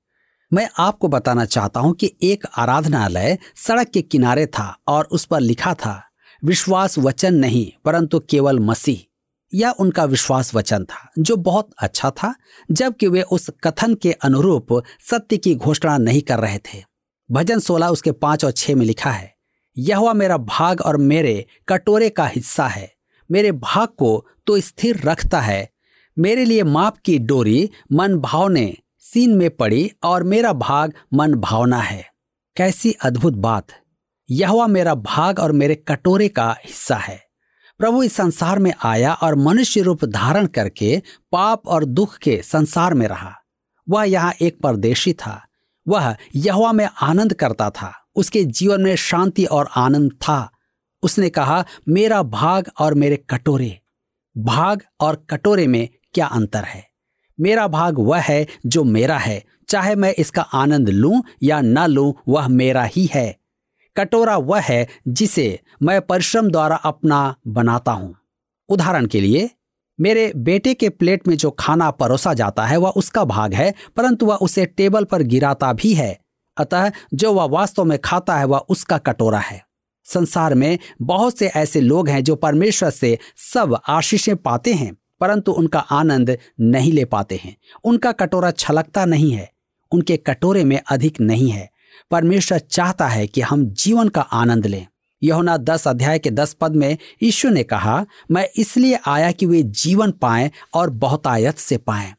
मैं 0.53 0.69
आपको 0.79 1.09
बताना 1.09 1.45
चाहता 1.45 1.81
हूँ 1.81 1.95
कि 1.95 2.17
एक 2.23 2.47
आराधनालय 2.57 3.39
सड़क 3.57 3.89
के 3.89 4.03
किनारे 4.03 4.47
था 4.47 4.79
और 4.89 5.05
उस 5.05 5.25
पर 5.25 5.41
लिखा 5.41 5.75
था, 5.75 6.03
विश्वास 6.45 6.99
वचन 6.99 7.35
नहीं, 7.35 7.73
परंतु 7.85 8.21
केवल 8.21 8.61
मसीह। 8.61 9.14
यह 9.55 9.71
उनका 9.71 10.05
विश्वास 10.05 10.55
वचन 10.55 10.85
था, 10.85 11.11
जो 11.19 11.37
बहुत 11.37 11.71
अच्छा 11.79 12.11
था, 12.11 12.35
जबकि 12.71 13.09
वे 13.09 13.23
उस 13.23 13.51
कथन 13.65 13.95
के 13.95 14.13
अनुरूप 14.13 14.83
सत्य 15.11 15.37
की 15.37 15.55
घोषणा 15.55 15.99
नहीं 15.99 16.23
कर 16.23 16.39
रहे 16.39 16.59
थे। 16.59 16.83
भजन 17.31 17.59
सोलह 17.59 17.87
उसके 17.87 18.13
पाँच 18.13 18.45
और 18.45 18.53
छह 18.53 18.75
में 18.75 18.87
लिखा 18.87 19.11
है, 19.11 19.35
यह 19.79 20.13
मेरा 20.13 20.37
भाग 20.37 20.81
और 20.81 20.97
मेरे 20.97 21.47
कटोरे 21.69 22.09
का 22.09 22.27
हिस्सा 22.27 22.67
है। 22.69 22.93
मेरे 23.31 23.53
भाग 23.53 23.89
को 23.89 24.27
तो 24.47 24.61
स्थिर 24.61 25.01
रखता 25.05 25.41
है। 25.41 25.71
मेरे 26.19 26.45
लिए 26.45 26.63
माप 26.63 26.99
की 26.99 27.19
डोरी 27.19 27.71
मन 27.93 28.17
भावने 28.17 28.77
सीन 28.99 29.37
में 29.37 29.51
पड़ी 29.51 29.91
और 30.03 30.23
मेरा 30.23 30.53
भाग 30.53 30.93
मन 31.15 31.35
भावना 31.35 31.79
है। 31.79 32.05
कैसी 32.57 32.93
अद्भुत 32.93 33.33
बात। 33.33 33.67
यह 34.31 34.67
मेरा 34.67 34.95
भाग 34.95 35.39
और 35.39 35.53
मेरे 35.53 35.75
कटोरे 35.75 36.29
का 36.29 36.57
हिस्सा 36.65 36.97
है। 36.97 37.24
प्रभु 37.79 38.03
इस 38.03 38.13
संसार 38.13 38.59
में 38.59 38.75
आया 38.85 39.13
और 39.13 39.35
मनुष्य 39.35 39.81
रूप 39.81 40.05
धारण 40.05 40.47
करके 40.47 41.03
पाप 41.33 41.67
और 41.67 41.85
दुख 41.85 42.19
के 42.19 42.41
संसार 42.45 42.95
में 42.95 43.09
रहा। 43.09 43.35
वह 43.89 44.05
यहाँ 44.05 44.33
एक 44.43 44.61
परदेशी 44.61 45.13
था। 45.13 45.47
वह 45.89 46.17
यहवा 46.37 46.73
में 46.73 46.89
आनंद 47.03 47.33
करता 47.33 47.71
था। 47.71 48.07
उसके 48.17 48.45
जीवन 48.45 48.81
में 48.81 48.97
शांति 48.97 49.45
और 49.45 49.69
आनंद 49.77 50.13
था। 50.13 50.51
उसने 51.03 51.29
कहा, 51.29 51.65
मेरा 51.89 52.23
भाग 52.23 52.71
और 52.79 52.95
मेरे 52.95 53.17
कटोरे। 53.17 53.81
भाग 54.39 54.83
और 55.01 55.27
कटोरे 55.31 55.67
में 55.67 55.89
क्या 56.15 56.27
अंतर 56.27 56.65
है? 56.65 56.89
मेरा 57.41 57.69
भाग 57.69 57.99
वह 57.99 58.21
है 58.21 58.47
जो 58.67 58.85
मेरा 58.85 59.19
है। 59.19 59.45
चाहे 59.69 59.95
मैं 59.95 60.15
इसका 60.15 60.43
आनंद 60.43 60.89
लूँ 60.89 61.23
या 61.43 61.61
न 61.61 61.79
लूँ, 61.79 62.15
वह 62.29 62.49
मेरा 62.49 62.85
ही 62.85 63.11
है। 63.15 63.44
कटोरा 63.97 64.37
वह 64.37 64.61
है 64.61 64.89
जिसे 65.09 65.61
मैं 65.83 66.01
परिश्रम 66.01 66.51
द्वारा 66.51 66.77
अपना 66.77 67.35
बनाता 67.47 67.93
हूँ। 67.93 68.17
उदाहरण 68.69 69.07
के 69.07 69.21
लिए, 69.21 69.51
मेरे 70.01 70.33
बेटे 70.37 70.75
के 70.75 70.89
प्लेट 70.89 71.29
में 71.29 71.37
जो 71.37 71.51
खाना 71.51 71.91
परोसा 71.91 72.35
जाता 72.35 72.67
है, 72.67 72.77
वह 72.77 72.91
उसका 72.91 73.25
भाग 73.25 73.55
है, 73.55 73.75
परंतु 73.97 74.27
वह 74.27 74.35
उसे 74.35 74.67
टेबल 74.67 75.05
पर 75.05 75.23
गिराता 75.23 75.73
भी 75.73 75.95
है। 75.95 76.19
अतः 76.57 76.93
जो 77.15 77.33
वह 77.33 77.45
वास्तव 77.45 77.85
में 77.85 77.99
खाता 77.99 78.37
है, 78.37 78.45
वह 78.45 78.59
उसका 78.59 78.99
कटोरा 78.99 79.39
है। 79.39 79.67
संसार 80.05 80.55
में 80.55 80.79
बहुत 81.03 81.39
से 81.39 81.47
ऐसे 81.47 81.81
लोग 81.81 82.09
हैं 82.09 82.25
जो 82.25 82.37
परमेश्वर 82.37 82.91
से 82.91 83.19
सब 83.37 83.81
आशीषें 83.89 84.37
पाते 84.37 84.73
हैं, 84.75 84.97
परंतु 85.21 85.53
उनका 85.53 85.79
आनंद 85.79 86.39
नहीं 86.61 86.93
ले 86.93 87.05
पाते 87.05 87.41
हैं। 87.45 87.57
उनका 87.85 88.13
कटोरा 88.13 88.51
छलकता 88.51 89.05
नहीं 89.05 89.33
है। 89.33 89.53
उनके 89.93 90.17
कटोरे 90.17 90.65
में 90.65 90.81
अधिक 90.91 91.21
नहीं 91.21 91.51
है। 91.51 91.74
परमेश्वर 92.11 92.59
चाहता 92.59 93.09
है 93.09 93.27
कि 93.27 93.41
हम 93.41 93.65
जीवन 93.65 94.09
का 94.09 94.21
आनंद 94.21 94.67
लें। 94.67 94.87
यहुना 95.23 95.57
दस 95.57 95.89
अध्याय 95.89 96.19
के 96.19 96.31
दस 96.31 96.53
पद 96.53 96.77
में 96.77 96.99
यीशु 97.23 97.49
ने 97.49 97.63
कहा, 97.63 98.07
मैं 98.31 98.49
इसलिए 98.57 98.99
आया 99.07 99.33
कि 99.33 99.47
वे 99.47 99.63
जीवन 99.63 100.11
पाएँ 100.11 100.51
और 100.75 100.91
बहुतायत 100.91 101.59
से 101.59 101.77
पाएँ। 101.77 102.15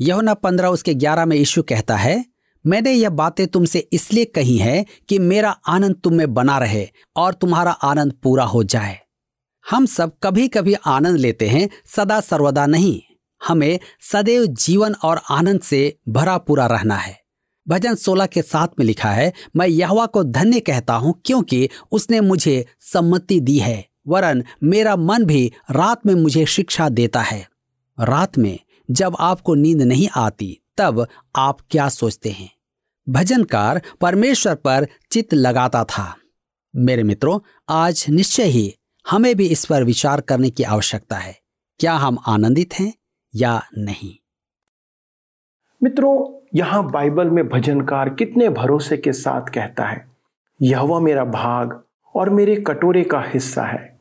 यहुना 0.00 0.34
पंद्रह 0.34 0.68
उसके 0.68 0.94
ग्यारह 0.94 1.26
में 1.26 1.36
यीशु 1.36 1.62
कहता 1.62 1.96
है, 1.96 2.24
मैंने 2.66 2.92
यह 2.92 3.10
बातें 3.10 3.46
तुमसे 3.46 3.78
इसलिए 3.78 4.24
कही 4.24 4.56
है 4.58 4.86
कि 5.08 5.18
मेरा 5.18 5.50
आनंद 5.50 5.96
तुम 6.04 6.14
में 6.14 6.34
बना 6.34 6.58
रहे 6.58 6.88
और 7.16 7.34
तुम्हारा 7.34 7.70
आनंद 7.70 8.12
पूरा 8.12 8.44
हो 8.44 8.64
जाए। 8.64 8.98
हम 9.70 9.86
सब 9.86 10.12
कभी 10.22 10.48
कभी 10.48 10.74
आनंद 10.74 11.16
लेते 11.16 11.48
हैं, 11.48 11.68
सदा 11.86 12.20
सर्वदा 12.20 12.66
नहीं। 12.66 13.02
हमें 13.48 13.78
सदैव 14.00 14.46
जीवन 14.46 14.94
और 14.94 15.20
आनंद 15.30 15.60
से 15.60 15.98
भरा 16.08 16.38
पूरा 16.38 16.66
रहना 16.66 16.96
है। 16.96 17.21
भजन 17.68 17.94
सोलह 17.94 18.26
के 18.26 18.42
साथ 18.42 18.68
में 18.78 18.86
लिखा 18.86 19.10
है, 19.10 19.32
मैं 19.56 19.66
यहवा 19.66 20.06
को 20.06 20.24
धन्य 20.24 20.60
कहता 20.60 20.94
हूँ 20.94 21.22
क्योंकि 21.24 21.68
उसने 21.92 22.20
मुझे 22.20 22.66
सम्मति 22.80 23.40
दी 23.40 23.58
है, 23.58 23.88
वरन 24.08 24.44
मेरा 24.62 24.96
मन 24.96 25.24
भी 25.24 25.52
रात 25.70 26.06
में 26.06 26.14
मुझे 26.14 26.46
शिक्षा 26.46 26.88
देता 26.88 27.20
है। 27.20 27.48
रात 28.00 28.38
में 28.38 28.58
जब 28.90 29.16
आपको 29.20 29.54
नींद 29.54 29.82
नहीं 29.82 30.08
आती, 30.16 30.60
तब 30.76 31.06
आप 31.36 31.58
क्या 31.70 31.88
सोचते 31.88 32.30
हैं? 32.30 32.50
भजनकार 33.08 33.82
परमेश्वर 34.00 34.54
पर 34.54 34.86
चित 35.10 35.34
लगाता 35.34 35.84
था। 35.84 36.16
मेरे 36.76 37.02
मित्रों, 37.02 37.40
आज 37.68 38.06
निश्चय 38.08 38.44
ही 38.44 38.74
हमें 39.10 39.36
भी 39.36 39.46
इस 39.46 39.64
पर 39.64 39.84
विचार 39.84 40.20
करने 40.20 40.50
की 40.50 40.62
आवश्यकता 40.62 41.16
है। 41.16 41.40
क्या 41.78 41.94
हम 41.94 42.18
आनंदित 42.26 42.74
हैं 42.74 42.94
या 43.34 43.62
नहीं? 43.78 44.16
मित्रों 45.82 46.41
यहाँ 46.54 46.90
बाइबल 46.90 47.30
में 47.30 47.48
भजनकार 47.48 48.08
कितने 48.08 48.48
भरोसे 48.48 48.96
के 48.96 49.12
साथ 49.12 49.42
कहता 49.42 49.84
है 49.84 50.04
यह 50.62 50.98
मेरा 50.98 51.24
भाग 51.24 51.82
और 52.14 52.30
मेरे 52.30 52.56
कटोरे 52.56 53.04
का 53.04 53.24
हिस्सा 53.26 53.62
है। 53.62 53.98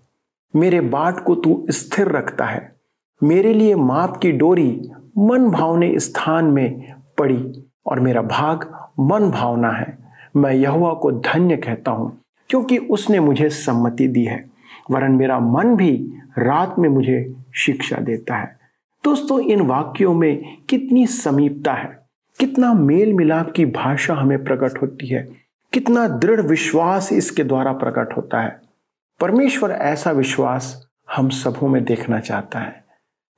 मेरे 0.55 0.81
बाट 0.81 1.19
को 1.19 1.35
तू 1.35 1.65
स्थिर 1.69 2.07
रखता 2.07 2.45
है। 2.45 2.75
मेरे 3.23 3.53
लिए 3.53 3.75
माप 3.75 4.17
की 4.17 4.31
डोरी 4.31 4.91
मन 5.17 5.49
भावने 5.49 5.99
स्थान 5.99 6.45
में 6.45 6.93
पड़ी 7.17 7.63
और 7.85 7.99
मेरा 7.99 8.21
भाग 8.21 8.87
मन 8.99 9.29
भावना 9.31 9.69
है। 9.69 9.97
मैं 10.35 10.53
यहुआ 10.53 10.93
को 10.93 11.11
धन्य 11.11 11.57
कहता 11.57 11.91
हूँ, 11.91 12.21
क्योंकि 12.49 12.77
उसने 12.77 13.19
मुझे 13.19 13.49
सम्मति 13.49 14.07
दी 14.07 14.25
है, 14.25 14.49
वरन 14.91 15.11
मेरा 15.11 15.39
मन 15.39 15.75
भी 15.75 16.13
रात 16.39 16.75
में 16.79 16.89
मुझे 16.89 17.35
शिक्षा 17.55 17.97
देता 17.97 18.35
है। 18.35 18.59
दोस्तों, 19.03 19.39
इन 19.39 19.61
वाक्यों 19.61 20.13
में 20.13 20.57
कितनी 20.69 21.07
समीपता 21.07 21.73
है। 21.73 22.00
कितना 22.41 22.73
मेल 22.73 23.13
मिलाप 23.13 23.51
की 23.51 23.65
भाषा 23.65 24.13
हमें 24.13 24.43
प्रकट 24.43 24.81
होती 24.81 25.07
है, 25.07 25.29
कितना 25.73 26.07
दृढ़ 26.07 26.41
विश्वास 26.41 27.13
इसके 27.13 27.43
द्वारा 27.43 27.73
प्रकट 27.73 28.17
होता 28.17 28.41
है। 28.41 28.61
परमेश्वर 29.19 29.71
ऐसा 29.71 30.11
विश्वास 30.11 30.87
हम 31.15 31.29
सबों 31.29 31.67
में 31.67 31.83
देखना 31.83 32.19
चाहता 32.19 32.59
है। 32.59 32.83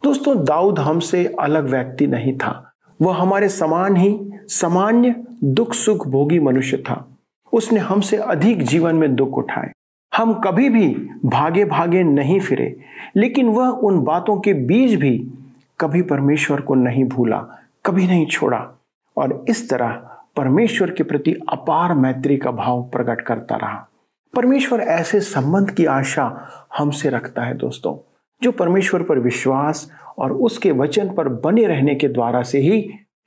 दोस्तों, 0.04 0.46
दाऊद 0.46 0.80
हमसे 0.80 1.36
अलग 1.40 1.70
व्यक्ति 1.70 2.08
नहीं 2.08 2.38
था। 2.38 2.72
वह 3.02 3.16
हमारे 3.16 3.50
समान 3.50 3.96
ही, 3.96 4.32
सामान्य, 4.48 5.24
दुख, 5.44 5.74
सुख, 5.74 6.08
भोगी 6.08 6.40
मनुष्य 6.40 6.78
था। 6.78 7.18
उसने 7.54 7.80
हमसे 7.80 8.18
अधिक 8.18 8.64
जीवन 8.64 8.96
में 8.96 9.16
दुख 9.16 9.30
उठाए। 9.30 9.72
हम 10.18 10.34
कभी 10.34 10.70
भी 10.70 11.10
भागे 11.26 11.66
भागे 11.66 12.04
नहीं 12.04 12.40
फिरे, 12.40 12.80
लेकिन 13.16 13.48
वह 13.48 13.68
उन 13.68 14.04
बातों 14.04 14.40
के 14.40 14.54
बीच 14.54 15.00
भी 15.00 15.32
कभी 15.80 16.02
परमेश्वर 16.02 16.62
को 16.62 16.76
नहीं 16.76 17.04
भूला, 17.04 17.38
कभी 17.86 18.08
नहीं 18.08 18.28
छोड़ा। 18.28 18.80
और 19.18 19.46
इस 19.50 19.70
तरह 19.70 19.90
परमेश्वर 20.36 20.92
के 20.92 21.04
प्रति 21.04 21.34
अपार 21.50 21.94
मैत्री 21.94 22.38
का 22.38 22.52
भाव 22.52 22.84
प्रकट 22.84 23.22
करता 23.22 23.56
रहा। 23.56 23.90
परमेश्वर 24.36 24.80
ऐसे 24.80 25.22
संबंध 25.22 25.72
की 25.72 25.86
आशा 25.86 26.50
हमसे 26.78 27.10
रखता 27.10 27.44
है 27.44 27.54
दोस्तों, 27.54 28.12
जो 28.44 28.52
परमेश्वर 28.52 29.04
पर 29.04 29.20
विश्वास 29.20 29.92
और 30.18 30.32
उसके 30.32 30.72
वचन 30.72 31.14
पर 31.14 31.28
बने 31.28 31.66
रहने 31.66 31.96
के 31.96 32.08
द्वारा 32.08 32.44
से 32.44 32.60
ही 32.60 32.82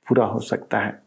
पूरा 0.09 0.25
हो 0.25 0.39
सकता 0.39 0.79
है। 0.79 1.03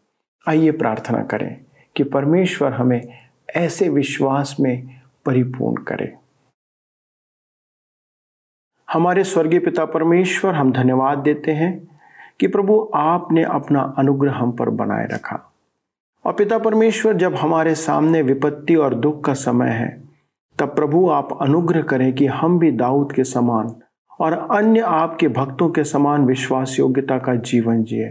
आइए 0.47 0.71
प्रार्थना 0.71 1.23
करें 1.23 1.61
कि 1.95 2.03
परमेश्वर 2.03 2.73
हमें 2.73 3.29
ऐसे 3.55 3.89
विश्वास 3.89 4.57
में 4.59 5.01
परिपूर्ण 5.25 5.83
करे। 5.83 6.15
हमारे 8.91 9.23
स्वर्गीय 9.23 9.59
पिता 9.59 9.85
परमेश्वर, 9.85 10.53
हम 10.53 10.71
धन्यवाद 10.71 11.17
देते 11.17 11.51
हैं 11.51 11.90
कि 12.41 12.47
प्रभु, 12.47 12.91
आपने 12.95 13.43
अपना 13.43 13.95
अनुग्रह 13.97 14.33
हम 14.33 14.51
पर 14.51 14.69
बनाए 14.69 15.07
रखा। 15.11 15.53
और 16.25 16.33
पिता 16.33 16.57
परमेश्वर, 16.57 17.13
जब 17.13 17.35
हमारे 17.35 17.75
सामने 17.75 18.21
विपत्ति 18.21 18.75
और 18.75 18.95
दुख 18.95 19.23
का 19.23 19.33
समय 19.33 19.69
है, 19.69 20.03
तब 20.59 20.67
प्रभु, 20.67 21.09
आप 21.09 21.37
अनुग्रह 21.41 21.81
करें 21.81 22.13
कि 22.13 22.25
हम 22.25 22.59
भी 22.59 22.71
दाऊद 22.71 23.11
के 23.11 23.23
समान 23.23 23.75
और 24.19 24.33
अन्य 24.51 24.79
आपके 24.79 25.27
भक्तों 25.27 25.69
के 25.69 25.83
समान 25.83 26.25
विश्वास 26.25 26.79
योग्यता 26.79 27.17
का 27.17 27.35
जीवन 27.35 27.83
जिए। 27.83 28.09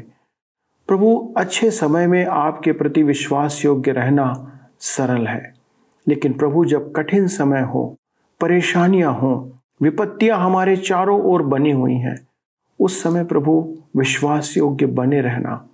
प्रभु, 0.88 1.34
अच्छे 1.36 1.70
समय 1.70 2.06
में 2.06 2.26
आपके 2.26 2.72
प्रति 2.72 3.02
विश्वास 3.02 3.64
योग्य 3.64 3.92
रहना 3.92 4.52
सरल 4.80 5.26
है। 5.26 5.54
लेकिन 6.08 6.32
प्रभु, 6.32 6.64
जब 6.64 6.92
कठिन 6.92 7.26
समय 7.26 7.60
हो, 7.60 7.96
परेशानियाँ 8.40 9.12
हो, 9.12 9.52
विपत्तियाँ 9.82 10.38
हमारे 10.38 10.76
चारों 10.76 11.22
ओर 11.22 11.42
बनी 11.42 11.70
हुई 11.70 11.94
हैं 11.94 12.29
उस 12.80 13.02
समय 13.02 13.24
प्रभु 13.24 13.78
विश्वास 13.96 14.56
योग्य 14.56 14.86
बने 14.86 15.20
रहना 15.20 15.66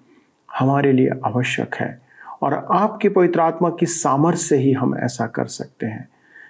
हमारे 0.59 0.93
लिए 0.93 1.11
आवश्यक 1.25 1.75
है 1.75 2.01
और 2.43 2.55
आपकी 2.55 3.09
पवित्र 3.09 3.41
आत्मा 3.41 3.71
की 3.71 3.87
सामर्थ्य 3.87 4.43
से 4.43 4.57
ही 4.57 4.73
हम 4.73 4.99
ऐसा 4.99 5.27
कर 5.27 5.45
सकते 5.45 5.87
हैं। 5.87 6.09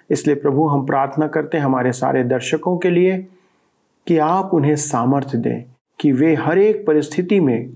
इसलिए 0.09 0.35
प्रभु, 0.35 0.67
हम 0.67 0.85
प्रार्थना 0.85 1.27
करते 1.27 1.57
हैं 1.57 1.65
हमारे 1.65 1.91
सारे 1.91 2.23
दर्शकों 2.23 2.77
के 2.77 2.89
लिए 2.89 3.27
कि 4.07 4.17
आप 4.17 4.53
उन्हें 4.53 4.75
सामर्थ्य 4.75 5.37
दें 5.37 5.63
कि 5.99 6.11
वे 6.11 6.35
हर 6.35 6.57
एक 6.57 6.87
परिस्थिति 6.87 7.39
में 7.39 7.69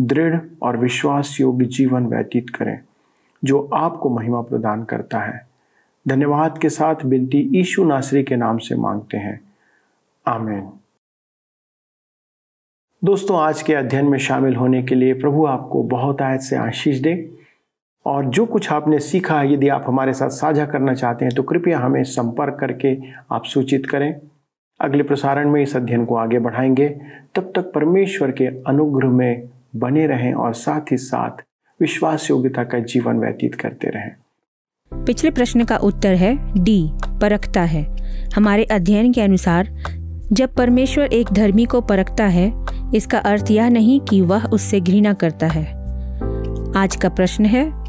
दृढ़ 0.00 0.40
और 0.62 0.76
विश्वास 0.76 1.36
योग्य 1.40 1.64
जीवन 1.64 2.06
व्यतीत 2.06 2.50
करें, 2.50 2.80
जो 3.44 3.70
आपको 3.74 4.10
महिमा 4.10 4.40
प्रदान 4.40 4.84
करता 4.84 5.18
है। 5.18 5.48
धन्यवाद 6.08 6.58
के 6.58 6.68
साथ 6.68 6.94
बिनती 7.04 7.50
ईशु 7.54 7.84
नासरी 7.84 8.22
के 8.22 8.36
नाम 8.36 8.58
से 8.58 8.76
मांगते 8.76 9.16
हैं। 9.16 9.40
आमीन। 10.26 10.70
दोस्तों, 13.04 13.38
आज 13.38 13.62
के 13.62 13.74
अध्ययन 13.74 14.04
में 14.04 14.18
शामिल 14.18 14.56
होने 14.56 14.82
के 14.82 14.94
लिए 14.94 15.14
प्रभु 15.14 15.46
आपको 15.46 15.82
बहुत 15.82 16.22
आयत 16.22 16.40
से 16.40 16.56
आशीष 16.56 16.98
दे। 16.98 17.30
और 18.06 18.24
जो 18.24 18.46
कुछ 18.46 18.72
आपने 18.72 18.98
सीखा 18.98 19.40
है 19.40 19.52
यदि 19.52 19.68
आप 19.68 19.84
हमारे 19.86 20.12
साथ 20.12 20.28
साझा 20.28 20.66
करना 20.66 20.94
चाहते 20.94 21.24
हैं 21.24 21.34
तो 21.34 21.42
कृपया 21.42 21.78
हमें 21.78 22.04
संपर्क 22.04 22.56
करके 22.60 22.96
आप 23.32 23.44
सूचित 23.44 23.86
करें। 23.86 24.20
अगले 24.80 25.02
प्रसारण 25.02 25.50
में 25.50 25.62
इस 25.62 25.76
अध्ययन 25.76 26.04
को 26.04 26.16
आगे 26.16 26.38
बढ़ाएँगे। 26.38 26.88
तब 27.34 27.52
तक 27.56 27.72
परमेश्वर 27.72 28.30
के 28.30 28.46
अनुग्रह 28.46 29.08
में 29.08 29.48
बने 29.76 30.06
रहें 30.06 30.34
और 30.34 30.54
साथ 30.54 30.92
ही 30.92 30.96
साथ 30.96 31.44
विश्वास 31.80 32.30
योग्यता 32.30 32.64
का 32.64 32.78
जीवन 32.78 33.18
व्यतीत 33.18 33.54
करते 33.54 33.88
रहें। 33.88 34.12
पिछले 35.04 35.30
प्रश्न 35.30 35.64
का 35.64 35.76
उत्तर 35.76 36.14
है 36.14 36.64
डी, 36.64 36.90
परखता 37.20 37.62
है। 37.62 37.96
हमारे 38.36 38.64
अध्ययन 38.64 39.12
के 39.12 39.20
अनुसार, 39.20 39.68
जब 40.32 40.54
परमेश्वर 40.54 41.04
एक 41.04 41.26
धर्मी 41.32 41.64
को 41.64 41.80
परखता 41.80 42.26
है 42.26 42.73
इसका 42.94 43.18
अर्थ 43.18 43.50
यह 43.50 43.68
नहीं 43.68 44.00
कि 44.00 44.20
वह 44.20 44.46
उससे 44.46 44.80
घृणा 44.80 45.12
करता 45.12 45.46
है। 45.46 45.64
आज 46.76 46.96
का 46.96 47.08
प्रश्न 47.08 47.46
है, 47.46 47.84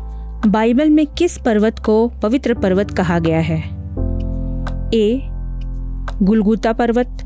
बाइबल 0.47 0.89
में 0.89 1.08
किस 1.08 1.38
पर्वत 1.38 1.79
को 1.79 2.08
पवित्र 2.08 2.53
पर्वत 2.53 2.91
कहा 2.91 3.19
गया 3.19 3.39
है? 3.39 3.63
ए, 4.93 5.21
गुलगुता 6.21 6.73
पर्वत, 6.73 7.17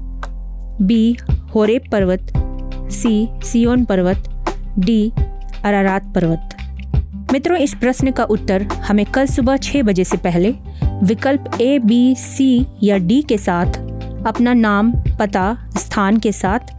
बी, 0.81 1.17
होरेब 1.55 1.81
पर्वत, 1.91 2.33
सी, 2.91 3.29
सियोन 3.43 3.85
पर्वत, 3.85 4.45
डी, 4.79 5.11
अरारात 5.65 6.03
पर्वत। 6.15 6.49
मित्रों, 7.31 7.57
इस 7.57 7.73
प्रश्न 7.73 8.11
का 8.11 8.23
उत्तर 8.23 8.63
हमें 8.63 9.05
कल 9.05 9.25
सुबह 9.25 9.57
छह 9.57 9.81
बजे 9.81 10.03
से 10.03 10.17
पहले 10.17 10.55
विकल्प 11.03 11.51
ए, 11.61 11.79
बी, 11.79 12.15
सी 12.15 12.65
या 12.83 12.97
डी 12.97 13.21
के 13.21 13.37
साथ, 13.37 13.65
अपना 14.27 14.53
नाम, 14.53 14.91
पता, 14.91 15.57
स्थान 15.77 16.17
के 16.17 16.31
साथ 16.31 16.78